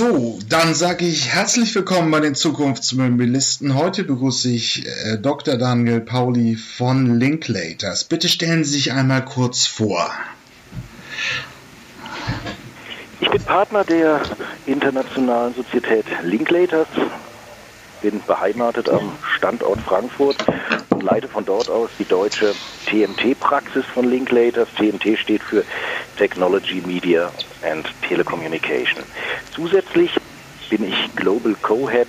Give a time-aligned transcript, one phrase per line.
[0.00, 3.74] So, dann sage ich herzlich willkommen bei den Zukunftsmobilisten.
[3.74, 5.58] Heute begrüße ich äh, Dr.
[5.58, 8.04] Daniel Pauli von Linklaters.
[8.04, 10.10] Bitte stellen Sie sich einmal kurz vor.
[13.20, 14.22] Ich bin Partner der
[14.64, 16.88] internationalen Sozietät Linklaters,
[18.00, 20.38] bin beheimatet am Standort Frankfurt
[20.88, 22.54] und leite von dort aus die deutsche
[22.86, 24.68] TMT-Praxis von Linklaters.
[24.78, 25.62] TMT steht für
[26.16, 27.30] Technology, Media
[27.62, 29.04] and Telecommunication.
[29.54, 30.16] Zusätzlich
[30.68, 32.08] bin ich Global Co-Head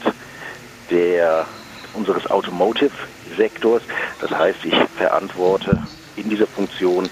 [1.93, 3.83] unseres Automotive-Sektors.
[4.19, 5.81] Das heißt, ich verantworte
[6.15, 7.09] in dieser Funktion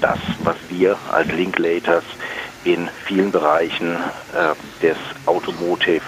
[0.00, 2.04] das, was wir als Linklaters
[2.64, 3.96] in vielen Bereichen
[4.32, 6.04] äh, des Automotive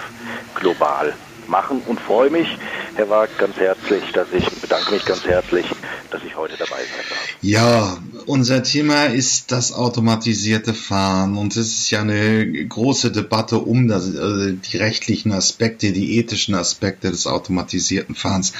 [0.53, 1.15] global
[1.49, 2.47] machen und freue mich,
[2.95, 5.65] Herr Wag, ganz herzlich, dass ich bedanke mich ganz herzlich,
[6.11, 7.35] dass ich heute dabei sein darf.
[7.41, 13.87] Ja, unser Thema ist das automatisierte Fahren und es ist ja eine große Debatte um
[13.87, 18.53] das, äh, die rechtlichen Aspekte, die ethischen Aspekte des automatisierten Fahrens.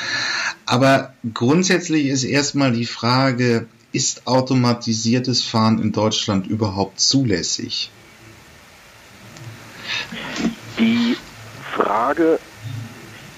[0.66, 7.90] Aber grundsätzlich ist erstmal die Frage, ist automatisiertes Fahren in Deutschland überhaupt zulässig?
[10.78, 11.18] Die
[11.76, 12.40] Frage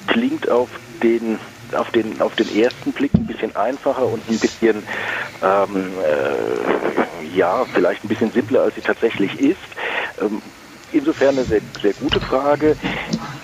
[0.10, 0.70] klingt auf
[1.04, 1.40] den
[1.74, 4.84] auf den auf den ersten Blick ein bisschen einfacher und ein bisschen
[5.42, 9.58] ähm, äh, ja vielleicht ein bisschen simpler als sie tatsächlich ist.
[10.20, 10.42] Ähm,
[10.92, 12.76] insofern eine sehr, sehr gute Frage.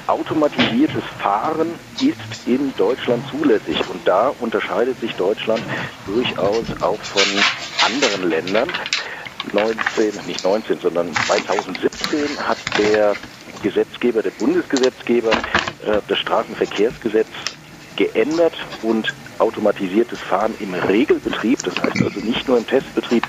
[0.08, 5.64] Automatisiertes Fahren ist in Deutschland zulässig und da unterscheidet sich Deutschland
[6.06, 7.24] durchaus auch von
[7.86, 8.70] anderen Ländern.
[9.52, 13.14] 19, nicht 19, sondern 2017 hat der
[13.62, 15.32] Gesetzgeber, der Bundesgesetzgeber,
[15.86, 17.28] das Straßenverkehrsgesetz
[17.96, 23.26] geändert und automatisiertes Fahren im Regelbetrieb, das heißt also nicht nur im Testbetrieb,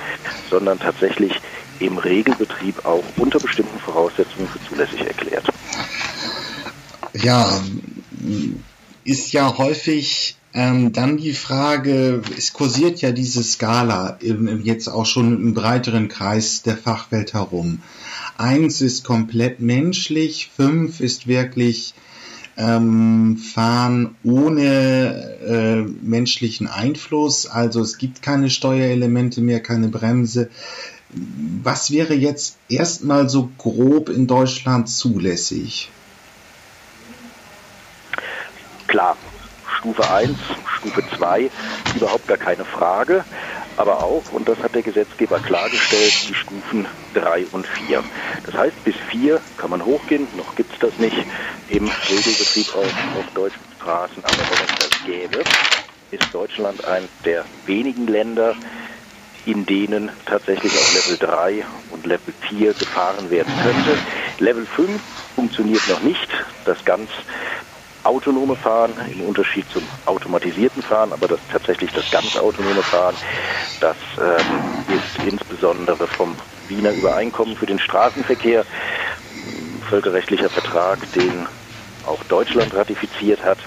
[0.51, 1.41] sondern tatsächlich
[1.81, 5.47] im Regelbetrieb auch unter bestimmten Voraussetzungen für zulässig erklärt.
[7.13, 7.61] Ja,
[9.05, 15.07] ist ja häufig ähm, dann die Frage, es kursiert ja diese Skala im, jetzt auch
[15.07, 17.83] schon im breiteren Kreis der Fachwelt herum.
[18.39, 21.95] Eins ist komplett menschlich, fünf ist wirklich
[22.57, 24.65] ähm, Fahren ohne
[25.47, 27.47] äh, menschlichen Einfluss.
[27.47, 30.51] Also es gibt keine Steuerelemente mehr, keine Bremse.
[31.63, 35.91] Was wäre jetzt erstmal so grob in Deutschland zulässig?
[38.87, 39.17] Klar,
[39.79, 40.37] Stufe 1,
[40.79, 41.51] Stufe 2,
[41.97, 43.25] überhaupt gar keine Frage
[43.77, 48.03] aber auch, und das hat der Gesetzgeber klargestellt, die Stufen 3 und 4.
[48.45, 51.17] Das heißt, bis 4 kann man hochgehen, noch gibt es das nicht
[51.67, 55.47] im Regelbetrieb auf, auf deutschen Straßen, aber wenn es das gäbe,
[56.11, 58.57] ist Deutschland ein der wenigen Länder,
[59.45, 64.01] in denen tatsächlich auf Level 3 und Level 4 gefahren werden könnte.
[64.39, 65.03] Level 5
[65.35, 66.29] funktioniert noch nicht.
[66.65, 67.11] Das ganz
[68.07, 73.17] autonome Fahren im Unterschied zum automatisierten Fahren, aber das tatsächlich das ganz autonome Fahren,
[73.81, 76.37] das ähm, ist insbesondere vom
[76.69, 78.65] Wiener Übereinkommen für den Straßenverkehr,
[79.89, 81.49] völkerrechtlicher Vertrag, den
[82.05, 83.59] auch Deutschland ratifiziert hat,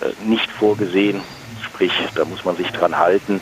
[0.00, 1.22] äh, nicht vorgesehen.
[1.66, 3.40] Sprich, da muss man sich dran halten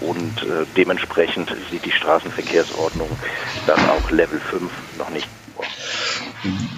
[0.00, 3.10] und äh, dementsprechend sieht die Straßenverkehrsordnung
[3.66, 5.28] dann auch Level 5 noch nicht.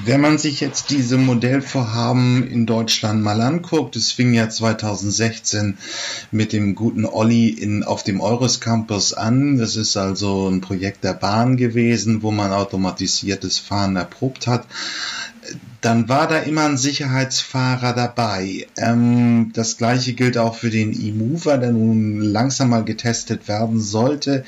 [0.04, 5.78] Wenn man sich jetzt diese Modellvorhaben in Deutschland mal anguckt, es fing ja 2016
[6.30, 9.58] mit dem guten Olli in, auf dem Eures Campus an.
[9.58, 14.66] Das ist also ein Projekt der Bahn gewesen, wo man automatisiertes Fahren erprobt hat
[15.80, 18.66] dann war da immer ein Sicherheitsfahrer dabei.
[18.76, 24.44] Ähm, das gleiche gilt auch für den E-Mover, der nun langsam mal getestet werden sollte.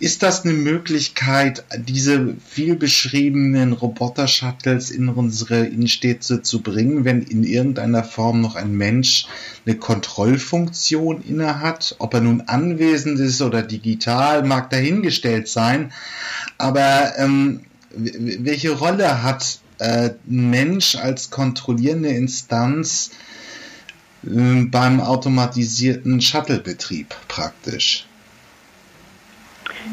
[0.00, 7.42] Ist das eine Möglichkeit, diese viel beschriebenen Roboter-Shuttles in unsere Innenstädte zu bringen, wenn in
[7.42, 9.26] irgendeiner Form noch ein Mensch
[9.66, 11.96] eine Kontrollfunktion innehat?
[11.98, 15.92] Ob er nun anwesend ist oder digital, mag dahingestellt sein.
[16.58, 23.10] Aber ähm, welche Rolle hat äh, ein Mensch als kontrollierende Instanz
[24.24, 28.07] äh, beim automatisierten Shuttle-Betrieb praktisch?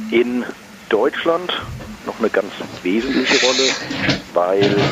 [0.10, 0.46] In
[0.90, 1.52] Deutschland
[2.04, 3.76] noch eine ganz wesentliche Rolle,
[4.28, 4.86] weil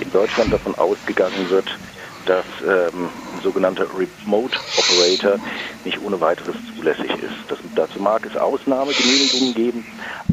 [0.00, 1.78] in Deutschland davon ausgegangen wird,
[2.24, 5.40] dass ähm, ein sogenannter Remote Operator
[5.82, 7.34] nicht ohne weiteres zulässig ist.
[7.48, 9.86] Das, dazu mag es Ausnahmegenehmigungen geben,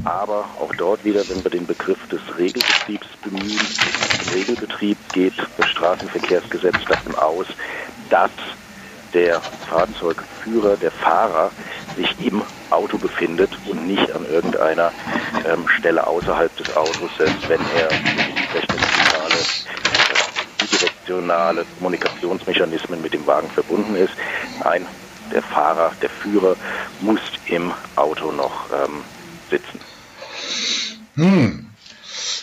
[0.04, 3.72] aber auch dort wieder, wenn wir den Begriff des Regelbetriebs bemühen,
[4.20, 7.48] im Regelbetrieb geht das Straßenverkehrsgesetz davon aus,
[8.10, 8.32] dass
[9.14, 11.54] der Fahrzeugführer, der Fahrer
[11.96, 14.92] sich im Auto befindet und nicht an irgendeiner
[15.48, 19.36] ähm, Stelle außerhalb des Autos, selbst wenn er die entsprechende digitale
[20.60, 24.14] bidirektionale Kommunikationsmechanismen mit dem Wagen verbunden ist.
[24.64, 24.86] Nein,
[25.32, 26.56] der Fahrer, der Führer
[27.02, 29.02] muss im Auto noch ähm,
[29.50, 29.80] sitzen.
[31.16, 31.68] Hm.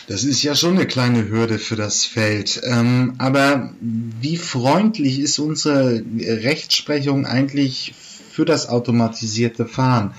[0.07, 2.61] Das ist ja schon eine kleine Hürde für das Feld.
[2.65, 7.93] Ähm, aber wie freundlich ist unsere Rechtsprechung eigentlich
[8.33, 10.15] für das automatisierte Fahren?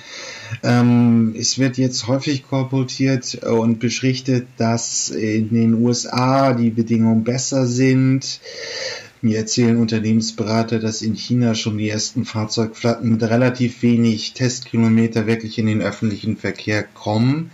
[0.63, 7.67] Ähm, es wird jetzt häufig korportiert und beschrichtet, dass in den USA die Bedingungen besser
[7.67, 8.41] sind.
[9.21, 15.59] Mir erzählen Unternehmensberater, dass in China schon die ersten Fahrzeugflotten mit relativ wenig Testkilometer wirklich
[15.59, 17.51] in den öffentlichen Verkehr kommen.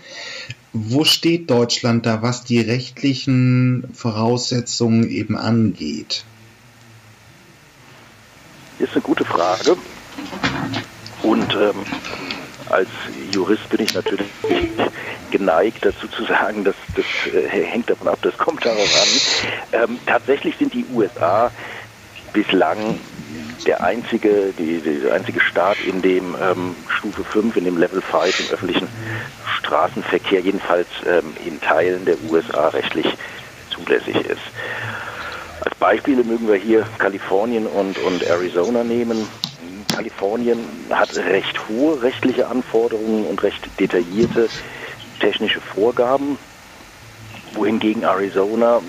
[0.72, 6.24] Wo steht Deutschland da, was die rechtlichen Voraussetzungen eben angeht?
[8.78, 9.76] Ist eine gute Frage.
[11.22, 11.84] Und ähm,
[12.70, 12.88] als
[13.32, 14.26] Jurist bin ich natürlich
[15.30, 19.82] geneigt dazu zu sagen, dass das äh, hängt davon ab, das kommt darauf an.
[19.82, 21.50] Ähm, tatsächlich sind die USA
[22.32, 22.98] bislang
[23.66, 28.40] der einzige, die, der einzige Staat, in dem ähm, Stufe 5, in dem Level 5
[28.40, 28.88] im öffentlichen
[29.58, 33.06] Straßenverkehr, jedenfalls ähm, in Teilen der USA rechtlich
[33.70, 34.40] zulässig ist.
[35.60, 39.28] Als Beispiele mögen wir hier Kalifornien und, und Arizona nehmen.
[40.00, 40.56] Kalifornien
[40.88, 44.48] hat recht hohe rechtliche Anforderungen und recht detaillierte
[45.20, 46.38] technische Vorgaben,
[47.52, 48.80] wohingegen Arizona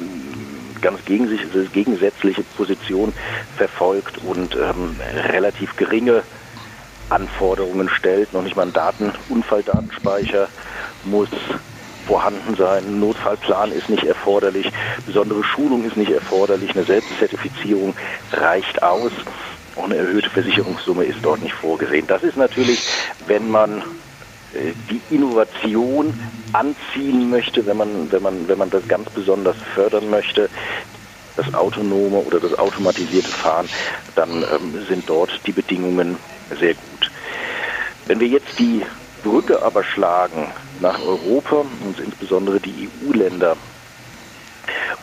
[0.79, 3.11] ganz gegensätzliche Position
[3.57, 4.95] verfolgt und ähm,
[5.33, 6.23] relativ geringe
[7.09, 8.31] Anforderungen stellt.
[8.31, 10.47] Noch nicht mal ein Daten, Unfalldatenspeicher
[11.03, 11.29] muss
[12.07, 12.85] vorhanden sein.
[12.85, 14.71] Ein Notfallplan ist nicht erforderlich.
[15.05, 16.71] Besondere Schulung ist nicht erforderlich.
[16.73, 17.95] Eine Selbstzertifizierung
[18.31, 19.11] reicht aus.
[19.75, 22.07] Auch eine erhöhte Versicherungssumme ist dort nicht vorgesehen.
[22.07, 22.81] Das ist natürlich,
[23.27, 23.83] wenn man
[24.53, 26.13] äh, die Innovation
[26.53, 30.49] anziehen möchte, wenn man, wenn man, wenn man das ganz besonders fördern möchte,
[31.35, 33.69] das autonome oder das automatisierte Fahren,
[34.15, 36.17] dann ähm, sind dort die Bedingungen
[36.59, 37.11] sehr gut.
[38.05, 38.85] Wenn wir jetzt die
[39.23, 43.55] Brücke aber schlagen nach Europa und insbesondere die EU-Länder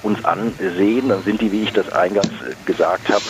[0.02, 2.32] uns ansehen, dann sind die, wie ich das eingangs
[2.64, 3.24] gesagt habe,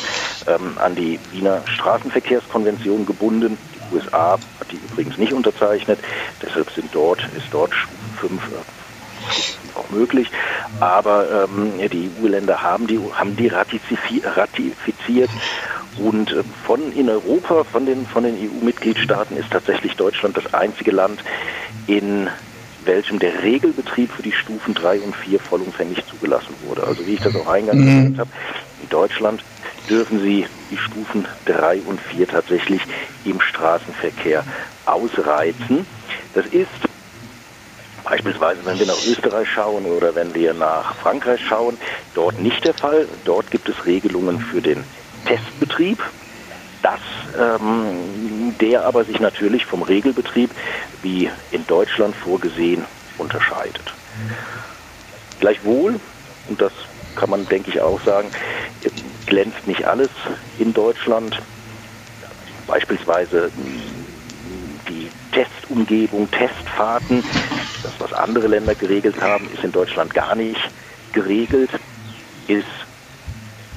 [0.46, 3.58] ähm, an die Wiener Straßenverkehrskonvention gebunden.
[3.74, 6.00] Die USA hat die übrigens nicht unterzeichnet,
[6.42, 7.72] deshalb sind dort, ist dort
[8.20, 10.30] fünf äh, auch möglich.
[10.80, 15.30] Aber ähm, die EU-Länder haben die, haben die ratifiziert
[15.98, 20.90] und äh, von in Europa, von den, von den EU-Mitgliedstaaten ist tatsächlich Deutschland das einzige
[20.92, 21.22] Land,
[21.86, 22.28] in
[22.88, 26.84] welchem der Regelbetrieb für die Stufen 3 und 4 vollumfänglich zugelassen wurde.
[26.84, 28.14] Also wie ich das auch eingangs mhm.
[28.14, 28.30] gesagt habe,
[28.82, 29.44] in Deutschland
[29.88, 32.82] dürfen Sie die Stufen 3 und 4 tatsächlich
[33.24, 34.44] im Straßenverkehr
[34.86, 35.86] ausreizen.
[36.34, 36.68] Das ist
[38.02, 41.76] beispielsweise, wenn wir nach Österreich schauen oder wenn wir nach Frankreich schauen,
[42.14, 43.06] dort nicht der Fall.
[43.24, 44.82] Dort gibt es Regelungen für den
[45.26, 45.98] Testbetrieb.
[46.82, 47.00] Das,
[47.38, 48.27] ähm,
[48.60, 50.50] der aber sich natürlich vom Regelbetrieb
[51.02, 53.94] wie in Deutschland vorgesehen unterscheidet.
[55.40, 56.00] Gleichwohl,
[56.48, 56.72] und das
[57.14, 58.30] kann man denke ich auch sagen,
[59.26, 60.10] glänzt nicht alles
[60.58, 61.40] in Deutschland.
[62.66, 63.50] Beispielsweise
[64.88, 67.24] die Testumgebung, Testfahrten,
[67.82, 70.60] das was andere Länder geregelt haben, ist in Deutschland gar nicht
[71.12, 71.70] geregelt,
[72.46, 72.66] ist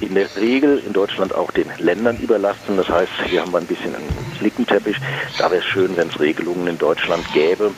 [0.02, 2.76] in der Regel in Deutschland auch den Ländern überlassen.
[2.76, 4.96] Das heißt, hier haben wir ein bisschen einen Flickenteppich.
[5.38, 7.72] Da wäre es schön, wenn es Regelungen in Deutschland gäbe.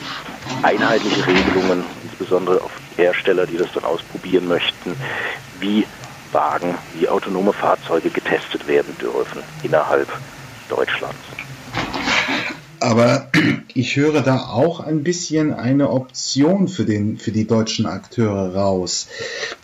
[0.63, 4.97] Einheitliche Regelungen, insbesondere auf Hersteller, die das dann ausprobieren möchten,
[5.61, 5.87] wie
[6.33, 10.09] Wagen, wie autonome Fahrzeuge getestet werden dürfen innerhalb
[10.69, 11.17] Deutschlands.
[12.85, 13.29] Aber
[13.75, 19.09] ich höre da auch ein bisschen eine Option für, den, für die deutschen Akteure raus.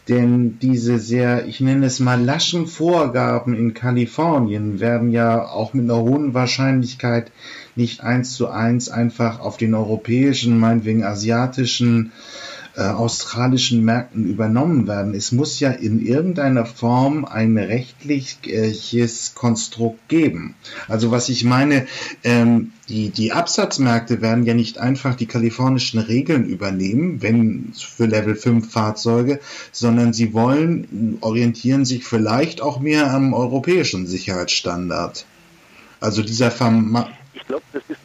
[0.09, 5.85] Denn diese sehr, ich nenne es mal laschen Vorgaben in Kalifornien werden ja auch mit
[5.85, 7.31] einer hohen Wahrscheinlichkeit
[7.77, 12.12] nicht eins zu eins einfach auf den europäischen, meinetwegen asiatischen
[12.77, 15.15] äh, australischen Märkten übernommen werden.
[15.15, 20.55] Es muss ja in irgendeiner Form ein rechtliches Konstrukt geben.
[20.89, 21.87] Also was ich meine,
[22.23, 28.35] ähm, die, die Absatzmärkte werden ja nicht einfach die kalifornischen Regeln übernehmen, wenn für Level
[28.35, 29.41] 5 Fahrzeuge,
[29.73, 35.27] sondern sie wollen, orientieren sich vielleicht auch mehr am europäischen Sicherheitsstandard.
[36.00, 38.00] Also dieser Verma ich glaube, das ist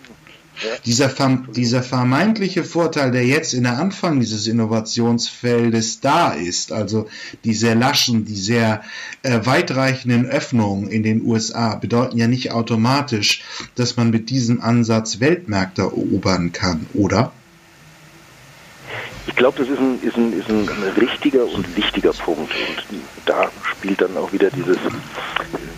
[0.86, 1.10] dieser,
[1.56, 7.08] dieser vermeintliche Vorteil, der jetzt in der Anfang dieses Innovationsfeldes da ist, also
[7.44, 8.82] die sehr laschen, die sehr
[9.24, 13.44] äh, weitreichenden Öffnungen in den USA, bedeuten ja nicht automatisch,
[13.76, 17.32] dass man mit diesem Ansatz Weltmärkte erobern kann, oder?
[19.28, 22.54] Ich glaube, das ist ein, ist, ein, ist ein richtiger und wichtiger Punkt.
[22.54, 24.78] Und da spielt dann auch wieder dieses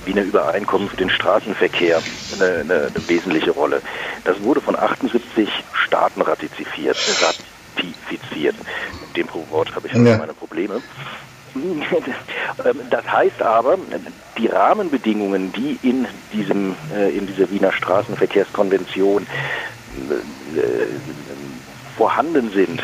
[0.05, 2.01] Wiener Übereinkommen für den Straßenverkehr
[2.35, 3.81] eine, eine, eine wesentliche Rolle.
[4.23, 6.97] Das wurde von 78 Staaten ratifiziert.
[7.75, 8.55] ratifiziert.
[9.01, 10.17] Mit dem Wort habe ich ja.
[10.17, 10.81] meine Probleme.
[12.89, 13.77] Das heißt aber,
[14.37, 20.59] die Rahmenbedingungen, die in, diesem, äh, in dieser Wiener Straßenverkehrskonvention äh,
[21.97, 22.81] vorhanden sind,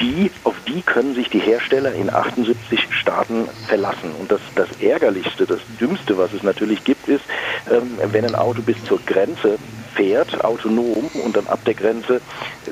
[0.00, 4.12] die, auf die können sich die Hersteller in 78 Staaten verlassen.
[4.18, 7.24] Und das, das Ärgerlichste, das Dümmste, was es natürlich gibt, ist,
[7.70, 9.58] ähm, wenn ein Auto bis zur Grenze
[9.94, 12.70] fährt, autonom, und dann ab der Grenze äh,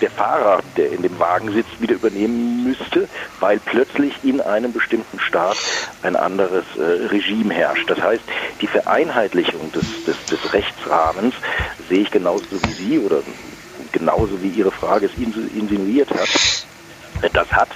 [0.00, 3.08] der Fahrer, der in dem Wagen sitzt, wieder übernehmen müsste,
[3.40, 5.56] weil plötzlich in einem bestimmten Staat
[6.02, 7.88] ein anderes äh, Regime herrscht.
[7.88, 8.24] Das heißt,
[8.60, 11.34] die Vereinheitlichung des, des, des Rechtsrahmens
[11.88, 13.22] sehe ich genauso wie Sie oder
[13.94, 16.28] genauso wie Ihre Frage es insinuiert hat.
[17.32, 17.70] Das hat,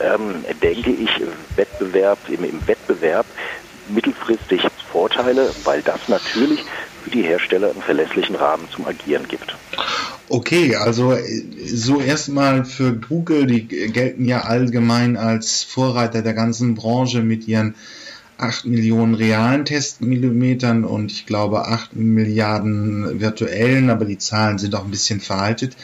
[0.00, 1.10] ähm, denke ich,
[1.56, 3.26] Wettbewerb, im, im Wettbewerb
[3.88, 6.64] mittelfristig Vorteile, weil das natürlich
[7.02, 9.54] für die Hersteller einen verlässlichen Rahmen zum Agieren gibt.
[10.28, 11.18] Okay, also
[11.66, 17.74] so erstmal für Google, die gelten ja allgemein als Vorreiter der ganzen Branche mit ihren
[18.44, 24.84] 8 Millionen realen Testmillimetern und ich glaube 8 Milliarden virtuellen, aber die Zahlen sind auch
[24.84, 25.76] ein bisschen veraltet,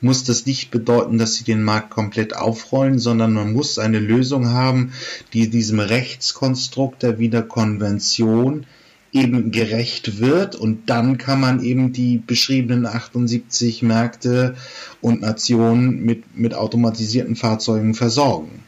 [0.00, 4.48] muss das nicht bedeuten, dass sie den Markt komplett aufrollen, sondern man muss eine Lösung
[4.48, 4.92] haben,
[5.34, 8.64] die diesem Rechtskonstrukt der Wiederkonvention
[9.12, 14.56] eben gerecht wird und dann kann man eben die beschriebenen 78 Märkte
[15.02, 18.65] und Nationen mit, mit automatisierten Fahrzeugen versorgen.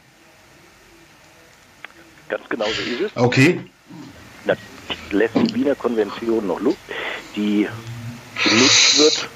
[2.29, 3.17] Ganz genau so ist es.
[3.17, 3.59] Okay.
[4.45, 4.55] Da
[5.11, 6.79] lässt die Wiener Konvention noch Luft,
[7.35, 7.67] die
[8.43, 9.29] genutzt wird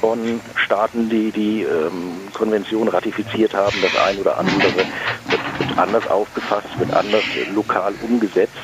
[0.00, 3.76] von Staaten, die die ähm, Konvention ratifiziert haben.
[3.82, 4.88] Das ein oder andere wird,
[5.28, 7.22] wird anders aufgefasst, wird anders
[7.54, 8.56] lokal umgesetzt.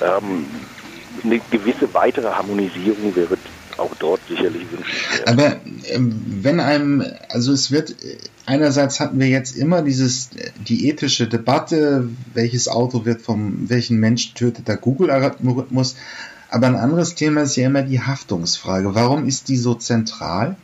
[0.00, 0.48] Ähm,
[1.22, 3.38] eine gewisse weitere Harmonisierung wäre
[3.82, 5.28] auch dort sicherlich wünschenswert.
[5.28, 5.56] Aber
[5.88, 7.94] ähm, wenn einem, also es wird,
[8.46, 10.30] einerseits hatten wir jetzt immer dieses,
[10.66, 15.96] die ethische Debatte, welches Auto wird vom, welchen Mensch tötet der Google-Algorithmus,
[16.48, 18.94] aber ein anderes Thema ist ja immer die Haftungsfrage.
[18.94, 20.56] Warum ist die so zentral?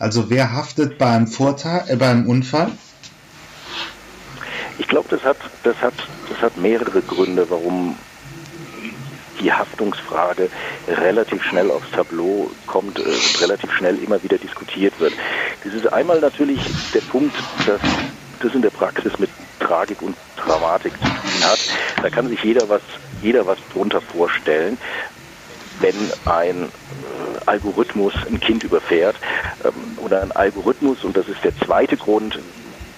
[0.00, 2.72] Also wer haftet beim Vorteil, äh, beim Unfall?
[4.78, 5.94] Ich glaube, das hat, das hat,
[6.28, 7.96] das hat mehrere Gründe, warum
[9.40, 10.50] die Haftungsfrage
[10.88, 15.14] relativ schnell aufs Tableau kommt und relativ schnell immer wieder diskutiert wird.
[15.64, 16.60] Das ist einmal natürlich
[16.94, 17.80] der Punkt, dass
[18.40, 21.58] das in der Praxis mit Tragik und Dramatik zu tun hat.
[22.02, 22.82] Da kann sich jeder was,
[23.22, 24.78] jeder was drunter vorstellen
[25.80, 26.68] wenn ein äh,
[27.46, 29.16] Algorithmus ein Kind überfährt
[29.64, 32.38] ähm, oder ein Algorithmus, und das ist der zweite Grund,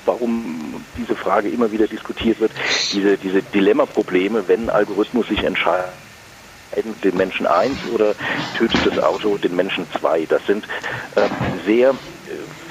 [0.07, 2.53] warum diese Frage immer wieder diskutiert wird,
[2.93, 5.91] diese, diese Dilemma-Probleme, wenn ein Algorithmus sich entscheidet,
[7.05, 8.15] den Menschen 1 oder
[8.57, 10.27] tötet das Auto den Menschen 2.
[10.27, 10.65] Das sind
[11.17, 11.29] äh,
[11.67, 11.95] sehr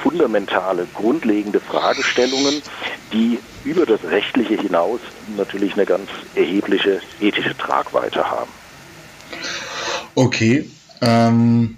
[0.01, 2.61] fundamentale, grundlegende Fragestellungen,
[3.11, 5.01] die über das Rechtliche hinaus
[5.35, 8.51] natürlich eine ganz erhebliche ethische Tragweite haben.
[10.15, 10.69] Okay.
[11.01, 11.77] Ähm,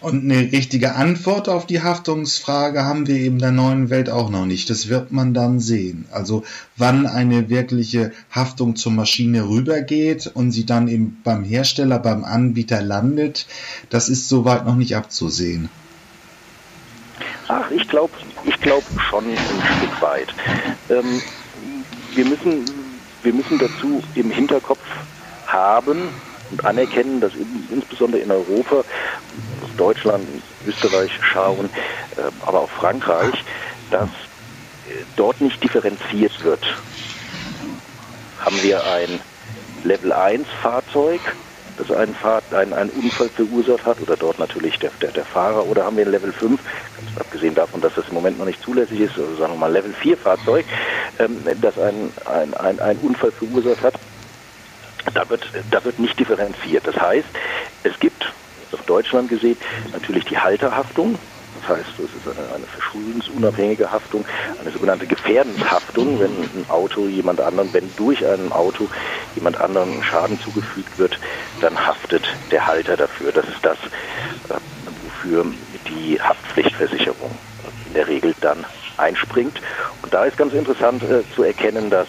[0.00, 4.46] und eine richtige Antwort auf die Haftungsfrage haben wir eben der neuen Welt auch noch
[4.46, 4.70] nicht.
[4.70, 6.06] Das wird man dann sehen.
[6.10, 6.44] Also
[6.76, 12.82] wann eine wirkliche Haftung zur Maschine rübergeht und sie dann eben beim Hersteller, beim Anbieter
[12.82, 13.46] landet,
[13.90, 15.68] das ist soweit noch nicht abzusehen.
[17.48, 18.12] Ach, ich glaube
[18.44, 19.36] ich glaub schon ein
[19.78, 20.34] Stück weit.
[20.88, 21.20] Ähm,
[22.14, 22.64] wir, müssen,
[23.22, 24.80] wir müssen dazu im Hinterkopf
[25.46, 26.08] haben,
[26.50, 28.84] und anerkennen, dass insbesondere in Europa,
[29.76, 31.70] Deutschland, Österreich schauen,
[32.16, 33.34] äh, aber auch Frankreich,
[33.90, 34.10] dass
[34.84, 36.64] äh, dort nicht differenziert wird.
[38.36, 39.22] Haben wir ein
[39.82, 41.36] Level 1 Fahrzeug,
[41.76, 45.66] das einen, Fahr einen, einen Unfall verursacht hat, oder dort natürlich der, der, der Fahrer,
[45.66, 46.60] oder haben wir ein Level 5,
[46.94, 49.72] ganz abgesehen davon, dass das im Moment noch nicht zulässig ist, also sagen wir mal
[49.72, 50.66] Level 4 Fahrzeug,
[51.18, 53.96] ähm, das einen, ein, ein, einen Unfall verursacht hat,
[55.14, 56.86] da wird, da wird nicht differenziert.
[56.86, 57.28] Das heißt,
[57.82, 58.32] es gibt,
[58.72, 59.56] auf Deutschland gesehen,
[59.92, 61.18] natürlich die Halterhaftung.
[61.60, 64.26] Das heißt, es ist eine, eine verschuldensunabhängige Haftung,
[64.60, 68.88] eine sogenannte Gefährdenshaftung, wenn ein Auto jemand anderen, wenn durch ein Auto
[69.34, 71.18] jemand anderen Schaden zugefügt wird,
[71.60, 73.32] dann haftet der Halter dafür.
[73.32, 73.78] Das ist das,
[75.04, 75.46] wofür
[75.88, 77.30] die Haftpflichtversicherung
[77.86, 78.64] in der Regel dann
[78.98, 79.60] einspringt.
[80.02, 82.08] Und da ist ganz interessant äh, zu erkennen, dass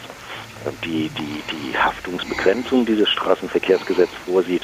[0.84, 4.64] die, die, die Haftungsbegrenzung dieses Straßenverkehrsgesetz vorsieht,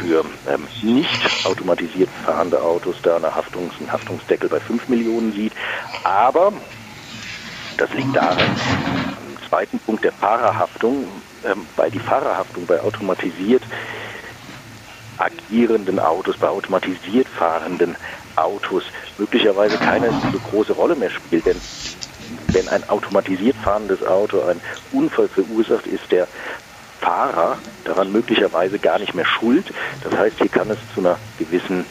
[0.00, 5.52] für ähm, nicht automatisiert fahrende Autos da eine Haftungs-, einen Haftungsdeckel bei 5 Millionen sieht.
[6.04, 6.52] Aber
[7.76, 11.06] das liegt daran, am zweiten Punkt der Fahrerhaftung,
[11.44, 13.62] ähm, weil die Fahrerhaftung bei automatisiert
[15.18, 17.96] agierenden Autos, bei automatisiert fahrenden
[18.36, 18.84] Autos
[19.18, 21.46] möglicherweise keine so große Rolle mehr spielt.
[21.46, 21.60] Denn
[22.50, 24.60] wenn ein automatisiert fahrendes Auto einen
[24.92, 26.28] Unfall verursacht, ist der
[27.00, 29.72] Fahrer daran möglicherweise gar nicht mehr schuld.
[30.02, 31.84] Das heißt, hier kann es zu einer gewissen,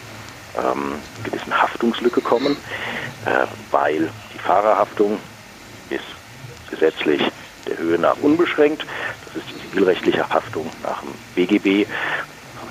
[0.56, 2.58] ähm, gewissen Haftungslücke kommen,
[3.26, 5.20] äh, weil die Fahrerhaftung
[5.90, 6.06] ist
[6.70, 7.22] gesetzlich
[7.68, 8.86] der Höhe nach unbeschränkt.
[9.26, 11.88] Das ist die zivilrechtliche Haftung nach dem BGB.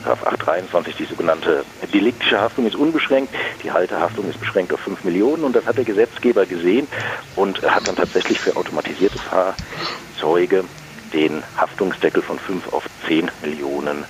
[0.05, 5.45] 823, die sogenannte deliktische Haftung ist unbeschränkt, die Haltehaftung ist beschränkt auf 5 Millionen.
[5.45, 6.89] Und das hat der Gesetzgeber gesehen
[7.37, 10.65] und hat dann tatsächlich für automatisierte Fahrzeuge
[11.13, 14.07] den Haftungsdeckel von 5 auf 10 Millionen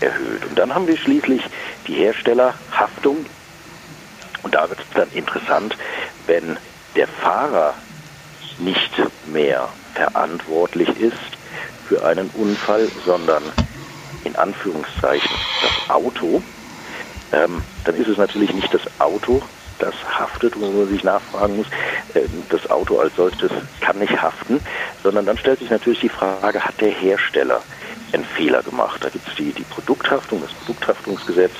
[0.00, 0.44] erhöht.
[0.44, 1.42] Und dann haben wir schließlich
[1.86, 3.26] die Herstellerhaftung.
[4.42, 5.76] Und da wird es dann interessant,
[6.26, 6.58] wenn
[6.96, 7.74] der Fahrer
[8.58, 8.92] nicht
[9.26, 11.16] mehr verantwortlich ist
[11.88, 13.52] für einen Unfall, sondern
[14.24, 15.30] in Anführungszeichen
[15.62, 16.42] das Auto,
[17.32, 19.42] ähm, dann ist es natürlich nicht das Auto,
[19.78, 21.66] das haftet, wo man sich nachfragen muss,
[22.14, 23.50] äh, das Auto als solches
[23.80, 24.60] kann nicht haften,
[25.02, 27.62] sondern dann stellt sich natürlich die Frage, hat der Hersteller
[28.12, 29.02] einen Fehler gemacht?
[29.02, 31.52] Da gibt es die, die Produkthaftung, das Produkthaftungsgesetz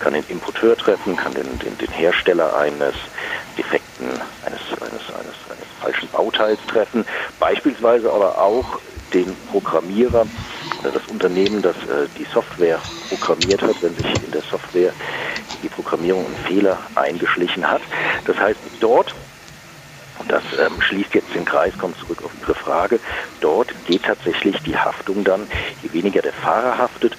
[0.00, 2.94] kann den Importeur treffen, kann den, den, den Hersteller eines
[3.56, 4.08] defekten,
[4.44, 7.04] eines, eines, eines, eines falschen Bauteils treffen,
[7.38, 8.80] beispielsweise aber auch
[9.12, 10.26] den Programmierer
[10.82, 14.94] das Unternehmen, das äh, die Software programmiert hat, wenn sich in der Software
[15.62, 17.82] die Programmierung ein Fehler eingeschlichen hat.
[18.24, 19.14] Das heißt, dort
[20.20, 23.00] und das ähm, schließt jetzt den Kreis, kommt zurück auf Ihre Frage.
[23.40, 25.48] Dort geht tatsächlich die Haftung dann,
[25.78, 27.16] je weniger der Fahrer haftet,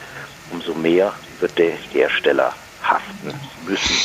[0.49, 4.03] umso mehr wird der Hersteller haften müssen,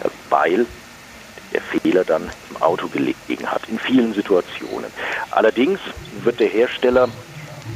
[0.00, 0.68] äh, weil
[1.52, 4.92] der Fehler dann im Auto gelegen hat, in vielen Situationen.
[5.30, 7.12] Allerdings wird der Hersteller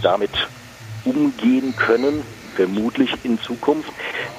[0.00, 0.50] damit
[1.04, 3.92] umgehen können, vermutlich in Zukunft.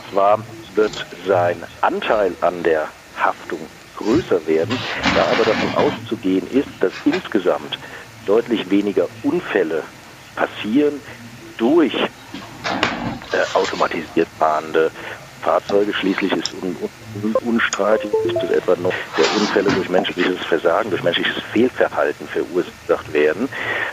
[0.10, 4.80] Zwar wird sein Anteil an der Haftung größer werden,
[5.14, 7.78] da aber davon auszugehen ist, dass insgesamt
[8.26, 9.86] deutlich weniger Unfälle
[10.36, 11.02] passieren
[11.58, 11.94] durch
[13.32, 14.92] äh, automatisiert fahrende
[15.42, 15.94] Fahrzeuge.
[15.94, 16.76] Schließlich ist un,
[17.24, 23.50] un, unstreitig, dass etwa noch der Unfälle durch menschliches Versagen, durch menschliches Fehlverhalten verursacht werden.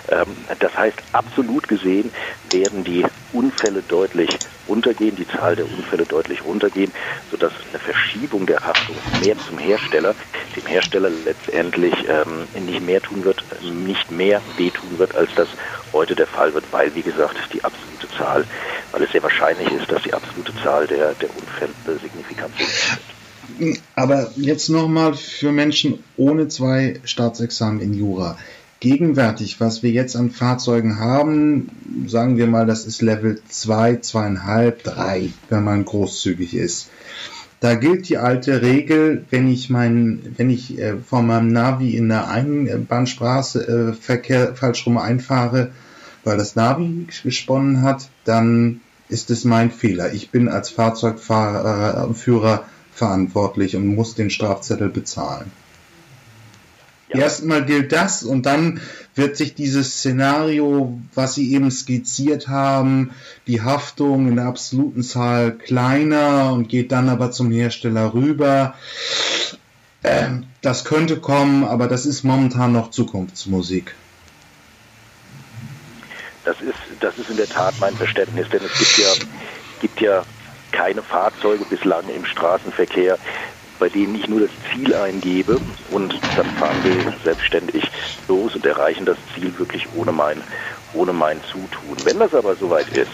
[0.09, 2.13] Ähm, das heißt, absolut gesehen
[2.51, 4.31] werden die Unfälle deutlich
[4.69, 6.93] runtergehen, die Zahl der Unfälle deutlich runtergehen,
[7.31, 10.15] sodass eine Verschiebung der Haftung mehr zum Hersteller,
[10.57, 15.49] dem Hersteller letztendlich ähm, nicht mehr tun wird, nicht mehr wehtun wird, als das
[15.93, 18.45] heute der Fall wird, weil, wie gesagt, die absolute Zahl,
[18.93, 23.81] weil es sehr wahrscheinlich ist, dass die absolute Zahl der, der Unfälle signifikant sind.
[23.95, 28.37] Aber jetzt nochmal für Menschen ohne zwei Staatsexamen in Jura.
[28.81, 31.71] Gegenwärtig, was wir jetzt an Fahrzeugen haben,
[32.07, 36.91] sagen wir mal, das ist Level 2, 2,5, 3, wenn man großzügig ist.
[37.61, 42.09] Da gilt die alte Regel, wenn ich mein, wenn ich äh, von meinem Navi in
[42.09, 45.71] der Einbahnstraße äh, Verkehr falsch rum einfahre,
[46.23, 50.13] weil das Navi gesponnen hat, dann ist es mein Fehler.
[50.13, 55.51] Ich bin als Fahrzeugfahrer, Führer verantwortlich und muss den Strafzettel bezahlen.
[57.09, 57.21] Ja.
[57.21, 58.81] Erstmal gilt das und dann
[59.15, 63.13] wird sich dieses Szenario, was Sie eben skizziert haben,
[63.47, 68.75] die Haftung in der absoluten Zahl kleiner und geht dann aber zum Hersteller rüber.
[70.03, 73.95] Ähm, das könnte kommen, aber das ist momentan noch Zukunftsmusik.
[76.45, 79.27] Das ist, das ist in der Tat mein Verständnis, denn es gibt ja,
[79.81, 80.25] gibt ja
[80.73, 83.19] keine Fahrzeuge bislang im Straßenverkehr,
[83.79, 85.61] bei denen ich nur das Ziel eingebe
[85.91, 87.85] und dann fahren wir selbstständig
[88.29, 90.43] los und erreichen das Ziel wirklich ohne mein,
[90.93, 91.99] ohne mein Zutun.
[92.05, 93.13] Wenn das aber soweit ist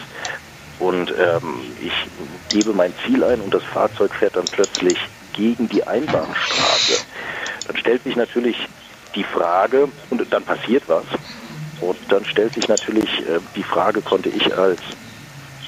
[0.78, 1.92] und ähm, ich
[2.48, 4.98] gebe mein Ziel ein und das Fahrzeug fährt dann plötzlich
[5.32, 7.00] gegen die Einbahnstraße,
[7.66, 8.56] dann stellt sich natürlich
[9.14, 11.06] die Frage, und dann passiert was,
[11.80, 14.80] und dann stellt sich natürlich äh, die Frage, konnte ich als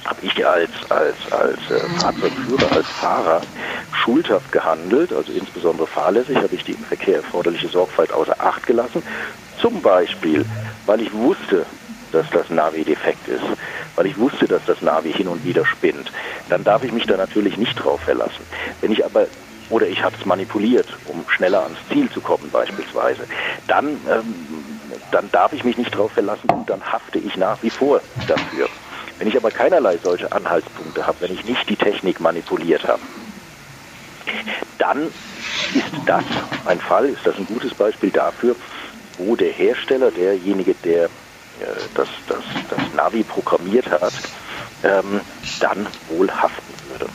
[0.05, 3.47] habe ich als, als, als äh, Fahrzeugführer, als Fahrer
[3.91, 9.03] schuldhaft gehandelt, also insbesondere fahrlässig, habe ich die im Verkehr erforderliche Sorgfalt außer Acht gelassen.
[9.57, 10.47] Zum Beispiel,
[10.85, 11.67] weil ich wusste,
[12.11, 13.45] dass das Navi defekt ist,
[13.97, 16.13] weil ich wusste, dass das Navi hin und wieder spinnt,
[16.49, 18.47] dann darf ich mich da natürlich nicht drauf verlassen.
[18.81, 19.29] Wenn ich aber
[19.71, 23.27] oder ich habe es manipuliert, um schneller ans Ziel zu kommen beispielsweise,
[23.67, 27.71] dann ähm, dann darf ich mich nicht darauf verlassen und dann hafte ich nach wie
[27.71, 28.71] vor dafür.
[29.19, 33.03] Wenn ich aber keinerlei solche Anhaltspunkte habe, wenn ich nicht die Technik manipuliert habe,
[34.79, 36.25] dann ist das
[36.67, 38.57] ein Fall, ist das ein gutes Beispiel dafür,
[39.17, 41.09] wo der Hersteller, derjenige, der äh,
[41.95, 44.13] das, das, das Navi programmiert hat,
[44.83, 45.21] ähm,
[45.61, 47.07] dann wohl haften würde.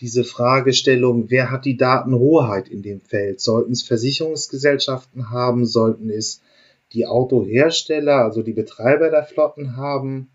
[0.00, 3.40] Diese Fragestellung, wer hat die Datenhoheit in dem Feld?
[3.40, 5.66] Sollten es Versicherungsgesellschaften haben?
[5.66, 6.40] Sollten es
[6.92, 10.30] die Autohersteller, also die Betreiber der Flotten haben?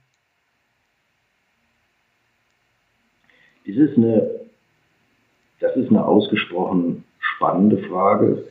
[3.65, 4.41] Das ist eine,
[5.59, 8.45] das ist eine ausgesprochen spannende Frage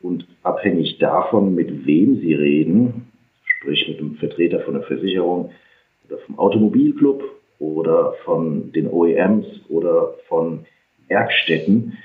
[0.00, 3.10] und abhängig davon, mit wem Sie reden,
[3.44, 5.50] sprich mit einem Vertreter von der Versicherung
[6.08, 7.22] oder vom Automobilclub
[7.58, 10.66] oder von den OEMs oder von
[11.08, 11.98] Werkstätten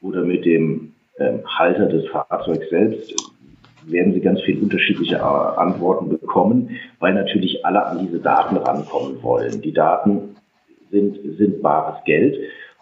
[0.00, 3.14] oder mit dem ähm, Halter des Fahrzeugs selbst,
[3.86, 9.62] werden Sie ganz viele unterschiedliche Antworten bekommen, weil natürlich alle an diese Daten rankommen wollen.
[9.62, 10.36] Die Daten
[10.90, 12.36] sind, sind bares Geld.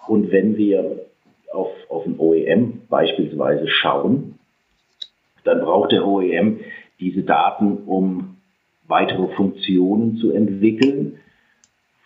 [0.06, 1.06] Und wenn wir
[1.52, 4.38] auf, auf ein OEM beispielsweise schauen,
[5.44, 6.60] dann braucht der OEM
[7.00, 8.36] diese Daten, um
[8.86, 11.18] weitere Funktionen zu entwickeln,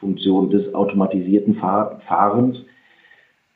[0.00, 2.58] Funktionen des automatisierten Fahrens,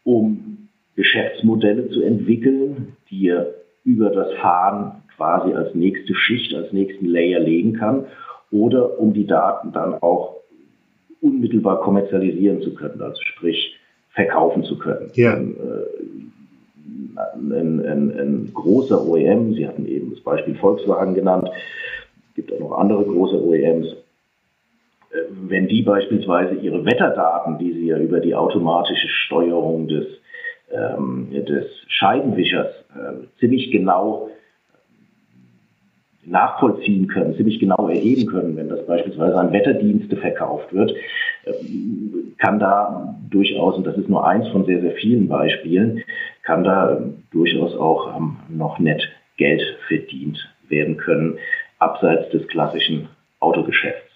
[0.04, 7.06] um Geschäftsmodelle zu entwickeln, die er über das Fahren quasi als nächste Schicht, als nächsten
[7.06, 8.06] Layer legen kann
[8.50, 10.36] oder um die Daten dann auch
[11.20, 13.78] unmittelbar kommerzialisieren zu können, also sprich
[14.10, 15.10] verkaufen zu können.
[15.14, 15.34] Ja.
[15.34, 15.56] Ein,
[17.52, 21.48] ein, ein, ein, großer OEM, Sie hatten eben das Beispiel Volkswagen genannt,
[22.30, 23.86] es gibt auch noch andere große OEMs,
[25.12, 30.06] äh, wenn die beispielsweise ihre Wetterdaten, die sie ja über die automatische Steuerung des,
[30.70, 34.30] ähm, des Scheibenwischers äh, ziemlich genau
[36.24, 40.94] nachvollziehen können, ziemlich genau erheben können, wenn das beispielsweise an Wetterdienste verkauft wird,
[41.46, 46.02] ähm, kann da durchaus, und das ist nur eins von sehr, sehr vielen Beispielen,
[46.42, 49.02] kann da durchaus auch ähm, noch nett
[49.36, 51.38] Geld verdient werden können,
[51.78, 53.08] abseits des klassischen
[53.40, 54.12] Autogeschäfts.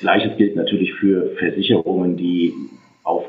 [0.00, 2.52] Gleiches gilt natürlich für Versicherungen, die
[3.04, 3.24] auf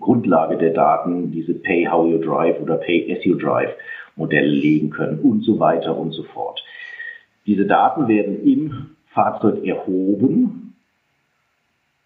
[0.00, 3.70] Grundlage der Daten diese Pay How You Drive oder Pay As You Drive
[4.16, 6.64] Modelle legen können und so weiter und so fort.
[7.46, 10.74] Diese Daten werden im Fahrzeug erhoben